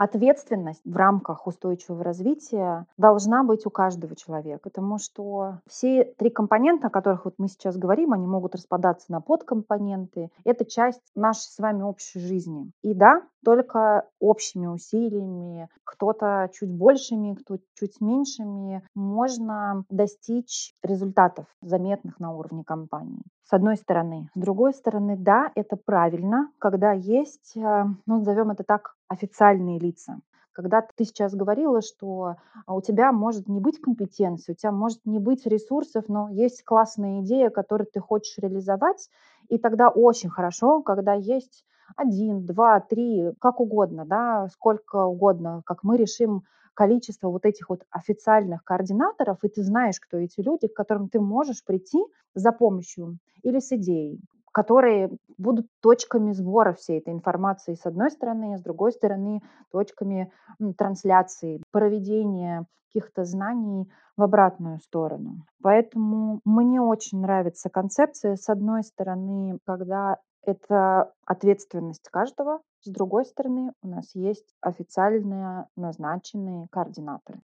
Ответственность 0.00 0.80
в 0.86 0.96
рамках 0.96 1.46
устойчивого 1.46 2.02
развития 2.02 2.86
должна 2.96 3.44
быть 3.44 3.66
у 3.66 3.70
каждого 3.70 4.16
человека, 4.16 4.70
потому 4.70 4.96
что 4.96 5.58
все 5.66 6.04
три 6.16 6.30
компонента, 6.30 6.86
о 6.86 6.90
которых 6.90 7.26
вот 7.26 7.34
мы 7.36 7.48
сейчас 7.48 7.76
говорим, 7.76 8.14
они 8.14 8.26
могут 8.26 8.54
распадаться 8.54 9.12
на 9.12 9.20
подкомпоненты. 9.20 10.30
Это 10.44 10.64
часть 10.64 11.02
нашей 11.14 11.50
с 11.50 11.58
вами 11.58 11.82
общей 11.82 12.18
жизни. 12.18 12.70
И 12.80 12.94
да, 12.94 13.20
только 13.44 14.08
общими 14.20 14.68
усилиями, 14.68 15.68
кто-то 15.84 16.48
чуть 16.54 16.70
большими, 16.70 17.34
кто 17.34 17.58
чуть 17.74 18.00
меньшими, 18.00 18.82
можно 18.94 19.84
достичь 19.90 20.72
результатов, 20.82 21.44
заметных 21.60 22.18
на 22.20 22.32
уровне 22.32 22.64
компании. 22.64 23.20
С 23.50 23.52
одной 23.52 23.76
стороны. 23.76 24.30
С 24.36 24.38
другой 24.38 24.72
стороны, 24.72 25.16
да, 25.16 25.50
это 25.56 25.74
правильно, 25.74 26.52
когда 26.60 26.92
есть, 26.92 27.56
э, 27.56 27.84
ну, 28.06 28.18
назовем 28.18 28.52
это 28.52 28.62
так, 28.62 28.94
официальные 29.08 29.80
лица. 29.80 30.20
Когда 30.52 30.82
ты 30.82 31.04
сейчас 31.04 31.34
говорила, 31.34 31.82
что 31.82 32.36
а, 32.64 32.74
у 32.76 32.80
тебя 32.80 33.10
может 33.10 33.48
не 33.48 33.58
быть 33.58 33.80
компетенции, 33.80 34.52
у 34.52 34.54
тебя 34.54 34.70
может 34.70 35.00
не 35.04 35.18
быть 35.18 35.46
ресурсов, 35.46 36.04
но 36.06 36.28
есть 36.28 36.62
классная 36.62 37.22
идея, 37.22 37.50
которую 37.50 37.88
ты 37.92 37.98
хочешь 37.98 38.38
реализовать, 38.38 39.08
и 39.48 39.58
тогда 39.58 39.88
очень 39.88 40.30
хорошо, 40.30 40.80
когда 40.80 41.14
есть 41.14 41.64
один, 41.96 42.46
два, 42.46 42.78
три, 42.78 43.32
как 43.40 43.58
угодно, 43.58 44.04
да, 44.06 44.46
сколько 44.52 45.06
угодно, 45.06 45.62
как 45.66 45.82
мы 45.82 45.96
решим 45.96 46.44
количество 46.80 47.28
вот 47.28 47.44
этих 47.44 47.68
вот 47.68 47.82
официальных 47.90 48.64
координаторов, 48.64 49.44
и 49.44 49.48
ты 49.50 49.62
знаешь, 49.62 50.00
кто 50.00 50.16
эти 50.16 50.40
люди, 50.40 50.66
к 50.66 50.72
которым 50.72 51.10
ты 51.10 51.20
можешь 51.20 51.62
прийти 51.62 51.98
за 52.34 52.52
помощью 52.52 53.18
или 53.42 53.58
с 53.58 53.70
идеей, 53.72 54.18
которые 54.50 55.10
будут 55.36 55.66
точками 55.82 56.32
сбора 56.32 56.72
всей 56.72 57.00
этой 57.00 57.12
информации 57.12 57.74
с 57.74 57.84
одной 57.84 58.10
стороны, 58.10 58.56
с 58.56 58.62
другой 58.62 58.92
стороны 58.92 59.42
точками 59.70 60.32
трансляции, 60.78 61.62
проведения 61.70 62.64
каких-то 62.86 63.24
знаний 63.24 63.86
в 64.16 64.22
обратную 64.22 64.78
сторону. 64.78 65.44
Поэтому 65.62 66.40
мне 66.46 66.80
очень 66.80 67.20
нравится 67.20 67.68
концепция, 67.68 68.36
с 68.36 68.48
одной 68.48 68.84
стороны, 68.84 69.58
когда 69.66 70.16
это 70.42 71.12
ответственность 71.24 72.08
каждого, 72.10 72.60
с 72.82 72.90
другой 72.90 73.26
стороны, 73.26 73.72
у 73.82 73.88
нас 73.88 74.14
есть 74.14 74.54
официальные 74.60 75.66
назначенные 75.76 76.66
координаторы. 76.70 77.40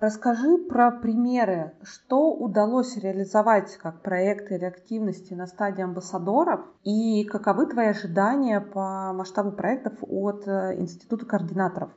Расскажи 0.00 0.58
про 0.58 0.90
примеры, 0.90 1.72
что 1.82 2.32
удалось 2.32 2.96
реализовать 2.96 3.76
как 3.76 4.02
проекты 4.02 4.56
или 4.56 4.64
активности 4.64 5.34
на 5.34 5.46
стадии 5.46 5.82
амбассадоров 5.82 6.60
и 6.82 7.24
каковы 7.24 7.66
твои 7.66 7.86
ожидания 7.86 8.60
по 8.60 9.12
масштабу 9.12 9.52
проектов 9.52 9.92
от 10.02 10.48
э, 10.48 10.80
Института 10.80 11.26
координаторов? 11.26 11.90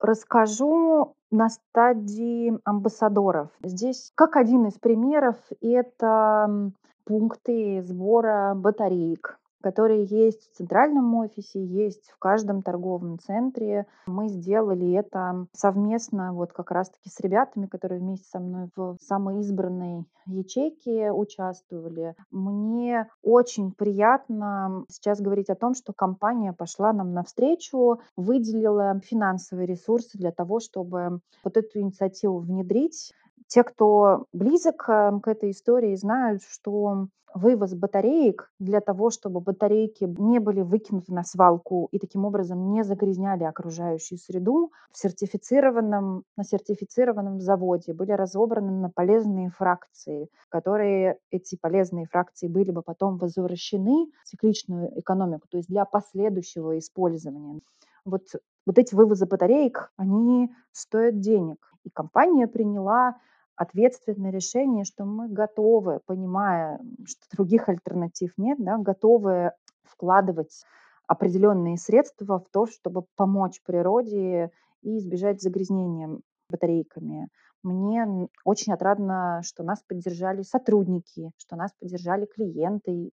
Расскажу 0.00 1.14
на 1.30 1.50
стадии 1.50 2.58
амбассадоров. 2.64 3.50
Здесь 3.62 4.10
как 4.14 4.36
один 4.36 4.66
из 4.66 4.78
примеров 4.78 5.36
это 5.60 6.72
пункты 7.04 7.82
сбора 7.82 8.54
батареек 8.56 9.38
которые 9.64 10.04
есть 10.04 10.42
в 10.42 10.56
центральном 10.58 11.14
офисе, 11.14 11.64
есть 11.64 12.10
в 12.10 12.18
каждом 12.18 12.60
торговом 12.62 13.18
центре. 13.18 13.86
Мы 14.06 14.28
сделали 14.28 14.92
это 14.92 15.46
совместно 15.54 16.34
вот 16.34 16.52
как 16.52 16.70
раз-таки 16.70 17.08
с 17.08 17.18
ребятами, 17.20 17.64
которые 17.64 17.98
вместе 17.98 18.28
со 18.28 18.40
мной 18.40 18.68
в 18.76 18.98
самой 19.00 19.40
избранной 19.40 20.04
ячейке 20.26 21.10
участвовали. 21.12 22.14
Мне 22.30 23.08
очень 23.22 23.72
приятно 23.72 24.84
сейчас 24.90 25.22
говорить 25.22 25.48
о 25.48 25.54
том, 25.54 25.72
что 25.74 25.94
компания 25.94 26.52
пошла 26.52 26.92
нам 26.92 27.14
навстречу, 27.14 28.00
выделила 28.16 29.00
финансовые 29.02 29.66
ресурсы 29.66 30.18
для 30.18 30.30
того, 30.30 30.60
чтобы 30.60 31.20
вот 31.42 31.56
эту 31.56 31.80
инициативу 31.80 32.38
внедрить 32.38 33.14
те, 33.46 33.62
кто 33.62 34.26
близок 34.32 34.76
к 34.84 35.22
этой 35.26 35.50
истории, 35.50 35.94
знают, 35.96 36.42
что 36.42 37.08
вывоз 37.34 37.74
батареек 37.74 38.50
для 38.60 38.80
того, 38.80 39.10
чтобы 39.10 39.40
батарейки 39.40 40.04
не 40.04 40.38
были 40.38 40.60
выкинуты 40.62 41.12
на 41.12 41.24
свалку 41.24 41.88
и 41.90 41.98
таким 41.98 42.24
образом 42.24 42.70
не 42.70 42.84
загрязняли 42.84 43.42
окружающую 43.42 44.18
среду, 44.18 44.70
в 44.92 44.98
сертифицированном, 44.98 46.22
на 46.36 46.44
сертифицированном 46.44 47.40
заводе 47.40 47.92
были 47.92 48.12
разобраны 48.12 48.70
на 48.70 48.88
полезные 48.88 49.50
фракции, 49.50 50.28
которые 50.48 51.18
эти 51.30 51.56
полезные 51.60 52.06
фракции 52.06 52.46
были 52.46 52.70
бы 52.70 52.82
потом 52.82 53.18
возвращены 53.18 54.06
в 54.22 54.28
цикличную 54.28 54.98
экономику, 54.98 55.48
то 55.50 55.56
есть 55.56 55.68
для 55.68 55.84
последующего 55.84 56.78
использования. 56.78 57.60
Вот, 58.04 58.22
вот 58.64 58.78
эти 58.78 58.94
вывозы 58.94 59.26
батареек, 59.26 59.90
они 59.96 60.52
стоят 60.72 61.18
денег. 61.18 61.58
И 61.82 61.90
компания 61.90 62.46
приняла 62.46 63.16
ответственное 63.56 64.30
решение, 64.30 64.84
что 64.84 65.04
мы 65.04 65.28
готовы, 65.28 66.00
понимая, 66.06 66.80
что 67.04 67.36
других 67.36 67.68
альтернатив 67.68 68.32
нет, 68.36 68.58
да, 68.62 68.78
готовы 68.78 69.52
вкладывать 69.84 70.64
определенные 71.06 71.76
средства 71.76 72.40
в 72.40 72.48
то, 72.50 72.66
чтобы 72.66 73.04
помочь 73.16 73.60
природе 73.64 74.50
и 74.82 74.98
избежать 74.98 75.42
загрязнения 75.42 76.18
батарейками. 76.50 77.28
Мне 77.62 78.28
очень 78.44 78.72
отрадно, 78.72 79.40
что 79.42 79.62
нас 79.62 79.82
поддержали 79.86 80.42
сотрудники, 80.42 81.30
что 81.38 81.56
нас 81.56 81.72
поддержали 81.78 82.26
клиенты. 82.26 83.10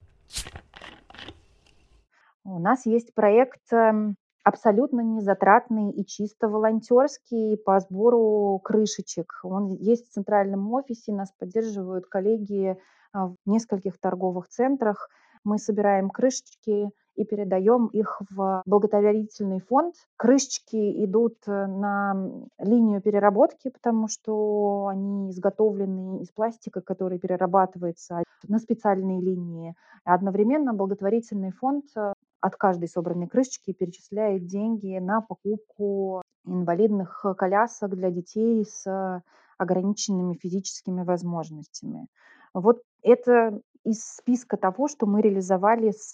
У 2.43 2.59
нас 2.59 2.85
есть 2.85 3.13
проект 3.13 3.71
эм, 3.71 4.15
абсолютно 4.43 5.01
незатратный 5.01 5.91
и 5.91 6.05
чисто 6.05 6.47
волонтерский 6.47 7.57
по 7.57 7.79
сбору 7.79 8.59
крышечек. 8.63 9.39
Он 9.43 9.67
есть 9.67 10.09
в 10.09 10.13
центральном 10.13 10.71
офисе, 10.73 11.13
нас 11.13 11.31
поддерживают 11.37 12.07
коллеги 12.07 12.77
а, 13.13 13.27
в 13.27 13.35
нескольких 13.45 13.99
торговых 13.99 14.47
центрах. 14.47 15.09
Мы 15.43 15.57
собираем 15.57 16.09
крышечки 16.09 16.91
и 17.15 17.25
передаем 17.25 17.87
их 17.87 18.21
в 18.29 18.63
благотворительный 18.65 19.59
фонд. 19.59 19.95
Крышечки 20.17 21.03
идут 21.03 21.37
э, 21.45 21.67
на 21.67 22.13
линию 22.57 23.01
переработки, 23.01 23.69
потому 23.69 24.07
что 24.07 24.87
они 24.87 25.31
изготовлены 25.31 26.21
из 26.21 26.29
пластика, 26.29 26.81
который 26.81 27.19
перерабатывается 27.19 28.23
на 28.47 28.59
специальные 28.59 29.21
линии. 29.21 29.75
Одновременно 30.03 30.73
благотворительный 30.73 31.51
фонд 31.51 31.85
э, 31.97 32.13
от 32.41 32.55
каждой 32.55 32.89
собранной 32.89 33.27
крышечки 33.27 33.71
перечисляет 33.71 34.45
деньги 34.47 34.97
на 34.97 35.21
покупку 35.21 36.21
инвалидных 36.45 37.21
э, 37.23 37.33
колясок 37.35 37.95
для 37.95 38.09
детей 38.09 38.65
с 38.65 39.23
ограниченными 39.57 40.33
физическими 40.33 41.03
возможностями. 41.03 42.07
Вот 42.53 42.81
это 43.03 43.61
из 43.83 44.03
списка 44.03 44.57
того, 44.57 44.87
что 44.87 45.05
мы 45.05 45.21
реализовали 45.21 45.91
с 45.91 46.13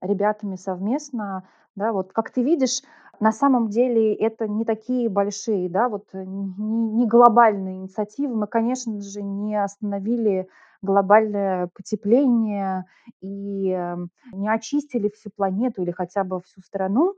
ребятами 0.00 0.56
совместно. 0.56 1.44
Да, 1.74 1.92
вот 1.92 2.12
как 2.12 2.30
ты 2.30 2.42
видишь, 2.42 2.82
на 3.18 3.32
самом 3.32 3.68
деле 3.68 4.14
это 4.14 4.46
не 4.48 4.64
такие 4.64 5.08
большие, 5.08 5.70
да, 5.70 5.88
вот 5.88 6.04
э, 6.12 6.24
не, 6.24 6.44
не 6.58 7.06
глобальные 7.06 7.76
инициативы. 7.76 8.34
Мы, 8.34 8.46
конечно 8.46 9.00
же, 9.00 9.22
не 9.22 9.54
остановили 9.62 10.48
глобальное 10.82 11.70
потепление 11.74 12.84
и 13.20 13.70
эм, 13.70 14.10
не 14.32 14.48
очистили 14.48 15.08
всю 15.08 15.30
планету 15.30 15.82
или 15.82 15.92
хотя 15.92 16.24
бы 16.24 16.40
всю 16.42 16.60
страну, 16.62 17.14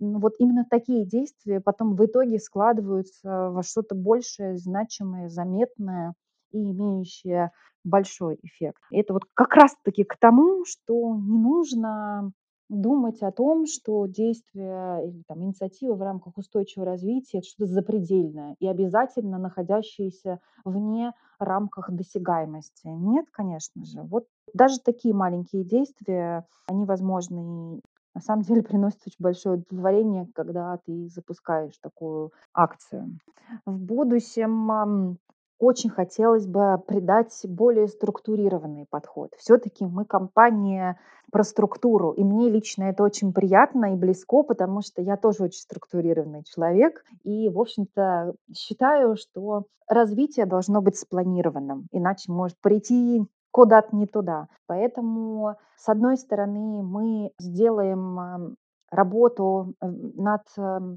вот 0.00 0.34
именно 0.38 0.64
такие 0.68 1.04
действия 1.04 1.60
потом 1.60 1.96
в 1.96 2.04
итоге 2.04 2.38
складываются 2.38 3.50
во 3.50 3.62
что-то 3.62 3.94
большее, 3.94 4.56
значимое, 4.58 5.28
заметное 5.28 6.14
и 6.52 6.70
имеющее 6.70 7.52
большой 7.84 8.38
эффект. 8.42 8.80
Это 8.90 9.12
вот 9.12 9.22
как 9.34 9.54
раз-таки 9.54 10.04
к 10.04 10.16
тому, 10.18 10.64
что 10.64 11.16
не 11.16 11.38
нужно 11.38 12.32
думать 12.68 13.22
о 13.22 13.32
том, 13.32 13.66
что 13.66 14.06
действие 14.06 15.08
или 15.08 15.22
там, 15.26 15.42
инициатива 15.42 15.94
в 15.94 16.02
рамках 16.02 16.36
устойчивого 16.36 16.90
развития– 16.90 17.38
это 17.38 17.46
что-то 17.46 17.72
запредельное 17.72 18.56
и 18.60 18.66
обязательно 18.66 19.38
находящееся 19.38 20.40
вне 20.64 21.12
рамках 21.38 21.90
досягаемости. 21.90 22.88
Нет, 22.88 23.26
конечно 23.30 23.84
же. 23.84 24.02
Вот 24.02 24.26
даже 24.52 24.80
такие 24.80 25.14
маленькие 25.14 25.64
действия, 25.64 26.46
они 26.66 26.84
возможны 26.84 27.76
и 27.76 27.80
на 28.14 28.20
самом 28.20 28.42
деле 28.42 28.62
приносят 28.64 29.00
очень 29.06 29.16
большое 29.20 29.56
удовлетворение, 29.56 30.28
когда 30.34 30.78
ты 30.84 31.08
запускаешь 31.08 31.78
такую 31.78 32.32
акцию. 32.52 33.18
В 33.64 33.78
будущем 33.78 35.18
очень 35.58 35.90
хотелось 35.90 36.46
бы 36.46 36.78
придать 36.86 37.34
более 37.44 37.88
структурированный 37.88 38.86
подход. 38.88 39.32
Все-таки 39.38 39.84
мы 39.84 40.04
компания 40.04 40.98
про 41.32 41.42
структуру, 41.44 42.12
и 42.12 42.24
мне 42.24 42.48
лично 42.48 42.84
это 42.84 43.02
очень 43.02 43.32
приятно 43.32 43.92
и 43.92 43.96
близко, 43.96 44.42
потому 44.42 44.80
что 44.82 45.02
я 45.02 45.16
тоже 45.16 45.44
очень 45.44 45.60
структурированный 45.60 46.44
человек, 46.44 47.04
и, 47.24 47.48
в 47.48 47.60
общем-то, 47.60 48.34
считаю, 48.56 49.16
что 49.16 49.64
развитие 49.88 50.46
должно 50.46 50.80
быть 50.80 50.96
спланированным, 50.96 51.86
иначе 51.92 52.32
может 52.32 52.56
прийти 52.60 53.24
куда-то 53.50 53.96
не 53.96 54.06
туда. 54.06 54.48
Поэтому, 54.66 55.56
с 55.76 55.88
одной 55.88 56.16
стороны, 56.16 56.82
мы 56.82 57.32
сделаем 57.38 58.56
работу 58.90 59.74
над 59.80 60.42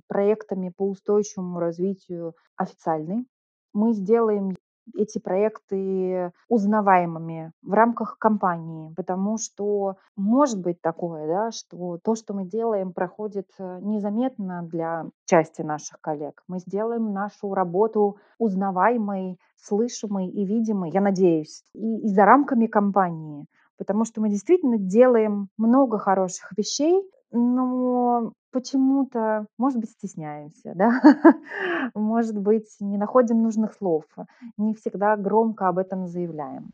проектами 0.07 0.71
по 0.75 0.87
устойчивому 0.87 1.59
развитию 1.59 2.35
официальной, 2.55 3.25
мы 3.73 3.93
сделаем 3.93 4.55
эти 4.95 5.19
проекты 5.19 6.31
узнаваемыми 6.49 7.51
в 7.61 7.73
рамках 7.73 8.17
компании, 8.17 8.93
потому 8.95 9.37
что 9.37 9.97
может 10.15 10.59
быть 10.59 10.81
такое, 10.81 11.27
да, 11.27 11.51
что 11.51 11.99
то, 12.03 12.15
что 12.15 12.33
мы 12.33 12.45
делаем, 12.45 12.93
проходит 12.93 13.47
э, 13.57 13.79
незаметно 13.81 14.63
для 14.63 15.05
части 15.25 15.61
наших 15.61 15.99
коллег. 16.01 16.43
Мы 16.47 16.59
сделаем 16.59 17.13
нашу 17.13 17.53
работу 17.53 18.17
узнаваемой, 18.37 19.37
слышимой 19.55 20.27
и 20.27 20.45
видимой, 20.45 20.91
я 20.91 21.01
надеюсь, 21.01 21.63
и, 21.73 21.99
и 21.99 22.07
за 22.07 22.25
рамками 22.25 22.65
компании, 22.65 23.45
потому 23.77 24.05
что 24.05 24.21
мы 24.21 24.29
действительно 24.29 24.77
делаем 24.77 25.49
много 25.57 25.99
хороших 25.99 26.51
вещей, 26.57 27.01
но 27.31 28.33
почему-то, 28.51 29.47
может 29.57 29.79
быть, 29.79 29.91
стесняемся, 29.91 30.73
да? 30.75 31.01
может 31.95 32.37
быть, 32.37 32.69
не 32.79 32.97
находим 32.97 33.41
нужных 33.41 33.73
слов, 33.73 34.03
не 34.57 34.73
всегда 34.73 35.15
громко 35.17 35.67
об 35.67 35.77
этом 35.77 36.07
заявляем. 36.07 36.71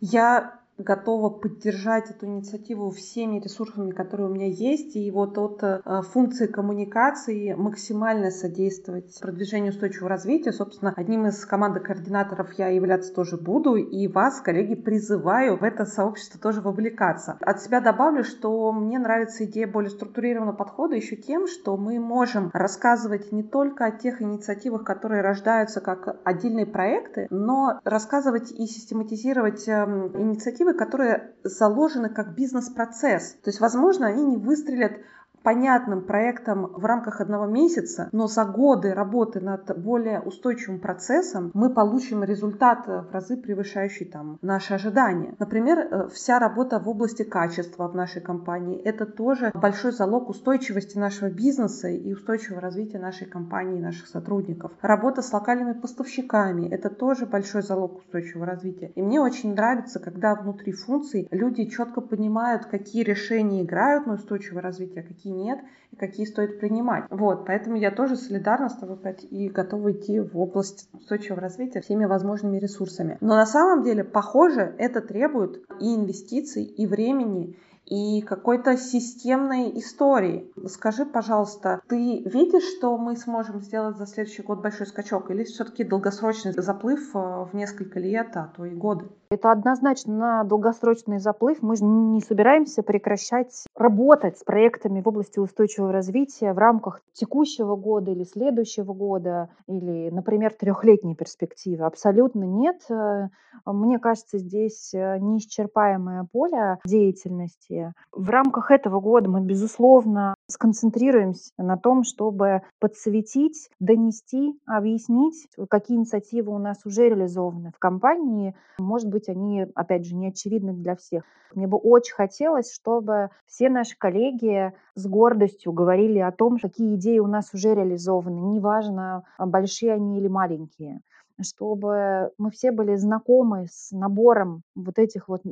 Я 0.00 0.60
готова 0.82 1.30
поддержать 1.30 2.10
эту 2.10 2.26
инициативу 2.26 2.90
всеми 2.90 3.40
ресурсами, 3.40 3.90
которые 3.90 4.28
у 4.28 4.32
меня 4.32 4.46
есть, 4.46 4.96
и 4.96 5.10
вот 5.10 5.38
от 5.38 5.62
э, 5.62 5.80
функции 6.12 6.46
коммуникации 6.46 7.54
максимально 7.54 8.30
содействовать 8.30 9.18
продвижению 9.20 9.72
устойчивого 9.72 10.08
развития. 10.08 10.52
Собственно, 10.52 10.92
одним 10.96 11.26
из 11.26 11.44
команды 11.44 11.80
координаторов 11.80 12.52
я 12.54 12.68
являться 12.68 13.14
тоже 13.14 13.36
буду, 13.36 13.76
и 13.76 14.08
вас, 14.08 14.40
коллеги, 14.40 14.74
призываю 14.74 15.56
в 15.56 15.62
это 15.62 15.84
сообщество 15.84 16.40
тоже 16.40 16.60
вовлекаться. 16.60 17.38
От 17.40 17.62
себя 17.62 17.80
добавлю, 17.80 18.24
что 18.24 18.72
мне 18.72 18.98
нравится 18.98 19.44
идея 19.44 19.66
более 19.66 19.90
структурированного 19.90 20.56
подхода 20.56 20.96
еще 20.96 21.16
тем, 21.16 21.46
что 21.46 21.76
мы 21.76 21.98
можем 21.98 22.50
рассказывать 22.52 23.32
не 23.32 23.42
только 23.42 23.86
о 23.86 23.90
тех 23.90 24.22
инициативах, 24.22 24.84
которые 24.84 25.22
рождаются 25.22 25.80
как 25.80 26.20
отдельные 26.24 26.66
проекты, 26.66 27.26
но 27.30 27.80
рассказывать 27.84 28.50
и 28.52 28.66
систематизировать 28.66 29.66
эм, 29.68 30.08
инициативы, 30.20 30.69
инициативы, 30.70 30.74
которые 30.74 31.34
заложены 31.44 32.08
как 32.08 32.34
бизнес-процесс. 32.34 33.34
То 33.42 33.50
есть, 33.50 33.60
возможно, 33.60 34.06
они 34.06 34.24
не 34.24 34.36
выстрелят 34.36 34.92
понятным 35.42 36.02
проектом 36.02 36.66
в 36.66 36.84
рамках 36.84 37.20
одного 37.20 37.46
месяца, 37.46 38.08
но 38.12 38.26
за 38.26 38.44
годы 38.44 38.92
работы 38.92 39.40
над 39.40 39.78
более 39.78 40.20
устойчивым 40.20 40.80
процессом 40.80 41.50
мы 41.54 41.70
получим 41.70 42.24
результат 42.24 42.86
в 42.86 43.08
разы 43.12 43.36
превышающий 43.36 44.06
там 44.06 44.38
наши 44.42 44.74
ожидания. 44.74 45.34
Например, 45.38 45.78
э, 45.78 46.08
вся 46.12 46.38
работа 46.38 46.78
в 46.78 46.88
области 46.88 47.22
качества 47.22 47.88
в 47.88 47.94
нашей 47.94 48.20
компании– 48.20 48.80
это 48.84 49.06
тоже 49.06 49.50
большой 49.54 49.92
залог 49.92 50.28
устойчивости 50.28 50.98
нашего 50.98 51.30
бизнеса 51.30 51.88
и 51.88 52.12
устойчивого 52.12 52.60
развития 52.60 52.98
нашей 52.98 53.26
компании 53.26 53.78
и 53.78 53.82
наших 53.82 54.08
сотрудников. 54.08 54.72
Работа 54.82 55.22
с 55.22 55.32
локальными 55.32 55.72
поставщиками– 55.72 56.68
это 56.70 56.90
тоже 56.90 57.26
большой 57.26 57.62
залог 57.62 57.98
устойчивого 57.98 58.46
развития. 58.46 58.92
И 58.94 59.02
мне 59.02 59.20
очень 59.20 59.54
нравится, 59.54 59.98
когда 60.00 60.34
внутри 60.34 60.72
функций 60.72 61.28
люди 61.30 61.64
четко 61.64 62.00
понимают, 62.00 62.66
какие 62.66 63.02
решения 63.02 63.62
играют 63.62 64.06
на 64.06 64.14
устойчивое 64.14 64.62
развитие, 64.62 65.02
а 65.02 65.06
какие 65.06 65.29
какие 65.30 65.44
нет, 65.44 65.60
и 65.92 65.96
какие 65.96 66.26
стоит 66.26 66.60
принимать. 66.60 67.04
Вот, 67.10 67.46
поэтому 67.46 67.76
я 67.76 67.90
тоже 67.90 68.16
солидарна 68.16 68.68
с 68.68 68.76
тобой, 68.76 68.98
Кать, 68.98 69.24
и 69.30 69.48
готова 69.48 69.92
идти 69.92 70.20
в 70.20 70.38
область 70.38 70.88
устойчивого 70.92 71.40
развития 71.40 71.80
всеми 71.80 72.04
возможными 72.04 72.58
ресурсами. 72.58 73.18
Но 73.20 73.36
на 73.36 73.46
самом 73.46 73.82
деле, 73.82 74.04
похоже, 74.04 74.74
это 74.78 75.00
требует 75.00 75.64
и 75.80 75.94
инвестиций, 75.94 76.64
и 76.64 76.86
времени, 76.86 77.56
и 77.86 78.20
какой-то 78.22 78.76
системной 78.76 79.78
истории. 79.78 80.52
Скажи, 80.68 81.04
пожалуйста, 81.04 81.80
ты 81.88 82.22
видишь, 82.24 82.76
что 82.76 82.96
мы 82.96 83.16
сможем 83.16 83.60
сделать 83.60 83.96
за 83.96 84.06
следующий 84.06 84.42
год 84.42 84.60
большой 84.60 84.86
скачок, 84.86 85.30
или 85.30 85.44
все-таки 85.44 85.82
долгосрочный 85.82 86.52
заплыв 86.52 87.14
э, 87.14 87.18
в 87.18 87.50
несколько 87.54 87.98
лет, 87.98 88.36
а 88.36 88.52
то 88.56 88.64
и 88.64 88.74
годы? 88.74 89.06
Это 89.32 89.52
однозначно 89.52 90.12
на 90.12 90.44
долгосрочный 90.44 91.20
заплыв. 91.20 91.58
Мы 91.62 91.76
же 91.76 91.84
не 91.84 92.20
собираемся 92.20 92.82
прекращать 92.82 93.64
работать 93.76 94.38
с 94.38 94.42
проектами 94.42 95.00
в 95.00 95.06
области 95.06 95.38
устойчивого 95.38 95.92
развития 95.92 96.52
в 96.52 96.58
рамках 96.58 97.00
текущего 97.12 97.76
года 97.76 98.10
или 98.10 98.24
следующего 98.24 98.92
года, 98.92 99.50
или, 99.68 100.10
например, 100.10 100.52
трехлетней 100.52 101.14
перспективы. 101.14 101.84
Абсолютно 101.84 102.42
нет. 102.42 102.80
Э, 102.90 103.28
мне 103.66 104.00
кажется, 104.00 104.38
здесь 104.38 104.92
э, 104.94 105.18
неисчерпаемое 105.20 106.26
поле 106.32 106.78
деятельности. 106.84 107.92
В 108.10 108.30
рамках 108.30 108.72
этого 108.72 108.98
года 108.98 109.30
мы, 109.30 109.42
безусловно, 109.42 110.34
сконцентрируемся 110.50 111.52
на 111.56 111.76
том, 111.76 112.04
чтобы 112.04 112.62
подсветить, 112.78 113.70
донести, 113.80 114.60
объяснить, 114.66 115.48
какие 115.68 115.96
инициативы 115.96 116.52
у 116.52 116.58
нас 116.58 116.84
уже 116.84 117.08
реализованы 117.08 117.72
в 117.74 117.78
компании. 117.78 118.54
Может 118.78 119.08
быть, 119.08 119.28
они, 119.28 119.66
опять 119.74 120.04
же, 120.04 120.14
не 120.14 120.28
очевидны 120.28 120.72
для 120.72 120.96
всех. 120.96 121.24
Мне 121.54 121.66
бы 121.66 121.78
очень 121.78 122.14
хотелось, 122.14 122.72
чтобы 122.72 123.30
все 123.46 123.70
наши 123.70 123.96
коллеги 123.98 124.72
с 124.94 125.06
гордостью 125.06 125.72
говорили 125.72 126.18
о 126.18 126.30
том, 126.30 126.58
какие 126.58 126.94
идеи 126.94 127.18
у 127.18 127.26
нас 127.26 127.52
уже 127.54 127.74
реализованы, 127.74 128.38
неважно, 128.38 129.24
большие 129.38 129.92
они 129.92 130.18
или 130.18 130.28
маленькие 130.28 131.00
чтобы 131.42 132.30
мы 132.38 132.50
все 132.50 132.72
были 132.72 132.96
знакомы 132.96 133.66
с 133.70 133.90
набором 133.90 134.62
вот 134.74 134.98
этих 134.98 135.28
вот 135.28 135.42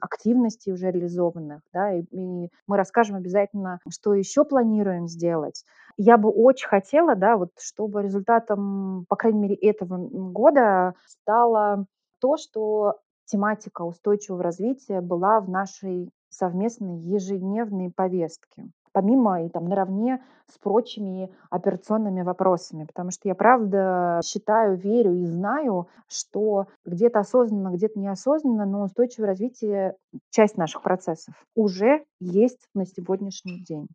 активностей 0.00 0.72
уже 0.72 0.90
реализованных, 0.90 1.60
да, 1.72 1.92
и, 1.92 2.02
и 2.10 2.50
мы 2.66 2.76
расскажем 2.76 3.16
обязательно, 3.16 3.80
что 3.88 4.14
еще 4.14 4.44
планируем 4.44 5.06
сделать. 5.06 5.64
Я 5.96 6.16
бы 6.18 6.30
очень 6.30 6.68
хотела, 6.68 7.14
да, 7.14 7.36
вот 7.36 7.50
чтобы 7.60 8.02
результатом, 8.02 9.06
по 9.08 9.16
крайней 9.16 9.40
мере, 9.40 9.54
этого 9.54 9.98
года 9.98 10.94
стало 11.06 11.86
то, 12.20 12.36
что 12.36 12.98
тематика 13.26 13.82
устойчивого 13.82 14.42
развития 14.42 15.00
была 15.00 15.40
в 15.40 15.48
нашей 15.48 16.10
совместной 16.28 16.98
ежедневной 16.98 17.90
повестке 17.90 18.66
помимо 18.92 19.44
и 19.44 19.48
там 19.48 19.66
наравне 19.66 20.22
с 20.52 20.58
прочими 20.58 21.30
операционными 21.50 22.22
вопросами. 22.22 22.84
Потому 22.84 23.10
что 23.10 23.28
я 23.28 23.34
правда 23.34 24.20
считаю, 24.24 24.76
верю 24.76 25.14
и 25.14 25.24
знаю, 25.24 25.88
что 26.08 26.66
где-то 26.84 27.20
осознанно, 27.20 27.74
где-то 27.74 27.98
неосознанно, 27.98 28.66
но 28.66 28.84
устойчивое 28.84 29.28
развитие, 29.28 29.96
часть 30.30 30.56
наших 30.56 30.82
процессов, 30.82 31.34
уже 31.54 32.04
есть 32.20 32.68
на 32.74 32.86
сегодняшний 32.86 33.62
день. 33.62 33.88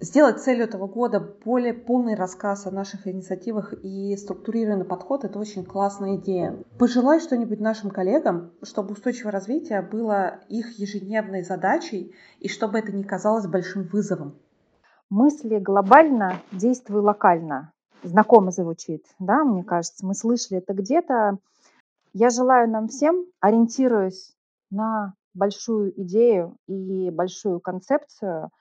Сделать 0.00 0.40
целью 0.40 0.64
этого 0.64 0.86
года 0.86 1.18
более 1.18 1.74
полный 1.74 2.14
рассказ 2.14 2.66
о 2.66 2.70
наших 2.70 3.08
инициативах 3.08 3.74
и 3.82 4.16
структурированный 4.16 4.84
подход– 4.84 5.24
это 5.24 5.40
очень 5.40 5.64
классная 5.64 6.18
идея. 6.18 6.56
Пожелай 6.78 7.18
что-нибудь 7.18 7.58
нашим 7.58 7.90
коллегам, 7.90 8.52
чтобы 8.62 8.92
устойчивое 8.92 9.32
развитие 9.32 9.82
было 9.82 10.38
их 10.48 10.78
ежедневной 10.78 11.42
задачей 11.42 12.14
и 12.38 12.48
чтобы 12.48 12.78
это 12.78 12.92
не 12.92 13.02
казалось 13.02 13.48
большим 13.48 13.88
вызовом. 13.88 14.38
Мысли 15.10 15.58
глобально, 15.58 16.36
действуй 16.52 17.00
локально. 17.00 17.72
Знакомо 18.04 18.52
звучит, 18.52 19.04
да, 19.18 19.42
мне 19.42 19.64
кажется. 19.64 20.06
Мы 20.06 20.14
слышали 20.14 20.58
это 20.58 20.74
где-то. 20.74 21.38
Я 22.12 22.30
желаю 22.30 22.70
нам 22.70 22.86
всем, 22.86 23.26
ориентируясь 23.40 24.36
на 24.70 25.14
большую 25.34 26.00
идею 26.02 26.56
и 26.68 27.10
большую 27.10 27.58
концепцию– 27.58 28.50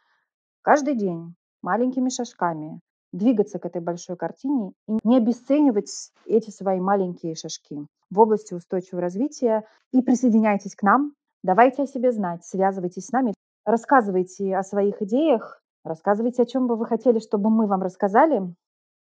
каждый 0.67 0.95
день 0.95 1.33
маленькими 1.61 2.09
шажками 2.09 2.81
двигаться 3.13 3.57
к 3.57 3.65
этой 3.65 3.81
большой 3.81 4.17
картине 4.17 4.73
и 4.89 4.97
не 5.05 5.15
обесценивать 5.15 6.11
эти 6.25 6.49
свои 6.49 6.81
маленькие 6.81 7.35
шажки 7.35 7.87
в 8.09 8.19
области 8.19 8.53
устойчивого 8.53 9.03
развития. 9.03 9.63
И 9.93 10.01
присоединяйтесь 10.01 10.75
к 10.75 10.83
нам, 10.83 11.13
давайте 11.41 11.83
о 11.83 11.87
себе 11.87 12.11
знать, 12.11 12.43
связывайтесь 12.43 13.05
с 13.05 13.11
нами, 13.13 13.33
рассказывайте 13.63 14.57
о 14.57 14.63
своих 14.63 15.01
идеях, 15.03 15.61
рассказывайте, 15.85 16.41
о 16.41 16.45
чем 16.45 16.67
бы 16.67 16.75
вы 16.75 16.85
хотели, 16.85 17.19
чтобы 17.19 17.49
мы 17.49 17.65
вам 17.65 17.81
рассказали. 17.81 18.53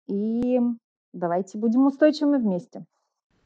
И 0.08 0.60
давайте 1.14 1.58
будем 1.58 1.86
устойчивыми 1.86 2.40
вместе. 2.40 2.84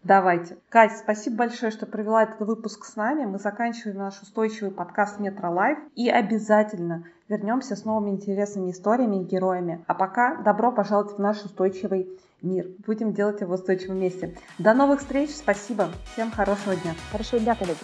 Давайте. 0.04 0.58
Кать, 0.70 0.98
спасибо 0.98 1.36
большое, 1.36 1.72
что 1.72 1.86
провела 1.86 2.24
этот 2.24 2.40
выпуск 2.40 2.86
с 2.86 2.96
нами. 2.96 3.26
Мы 3.26 3.38
заканчиваем 3.38 4.00
наш 4.00 4.20
устойчивый 4.24 4.72
подкаст 4.72 5.20
Metro 5.20 5.52
Life 5.52 5.78
и 5.94 6.10
обязательно 6.10 7.04
вернемся 7.30 7.76
с 7.76 7.86
новыми 7.86 8.12
интересными 8.12 8.72
историями 8.72 9.22
и 9.22 9.26
героями. 9.26 9.84
А 9.88 9.94
пока 9.94 10.36
добро 10.42 10.72
пожаловать 10.72 11.16
в 11.16 11.20
наш 11.20 11.44
устойчивый 11.44 12.08
мир. 12.42 12.68
Будем 12.86 13.14
делать 13.14 13.42
его 13.42 13.52
в 13.52 13.60
устойчивом 13.60 14.00
месте. 14.00 14.36
До 14.60 14.74
новых 14.74 15.00
встреч. 15.00 15.32
Спасибо. 15.32 15.90
Всем 16.14 16.32
хорошего 16.32 16.76
дня. 16.76 16.94
Хорошего 17.12 17.40
дня, 17.42 17.56
коллеги. 17.56 17.80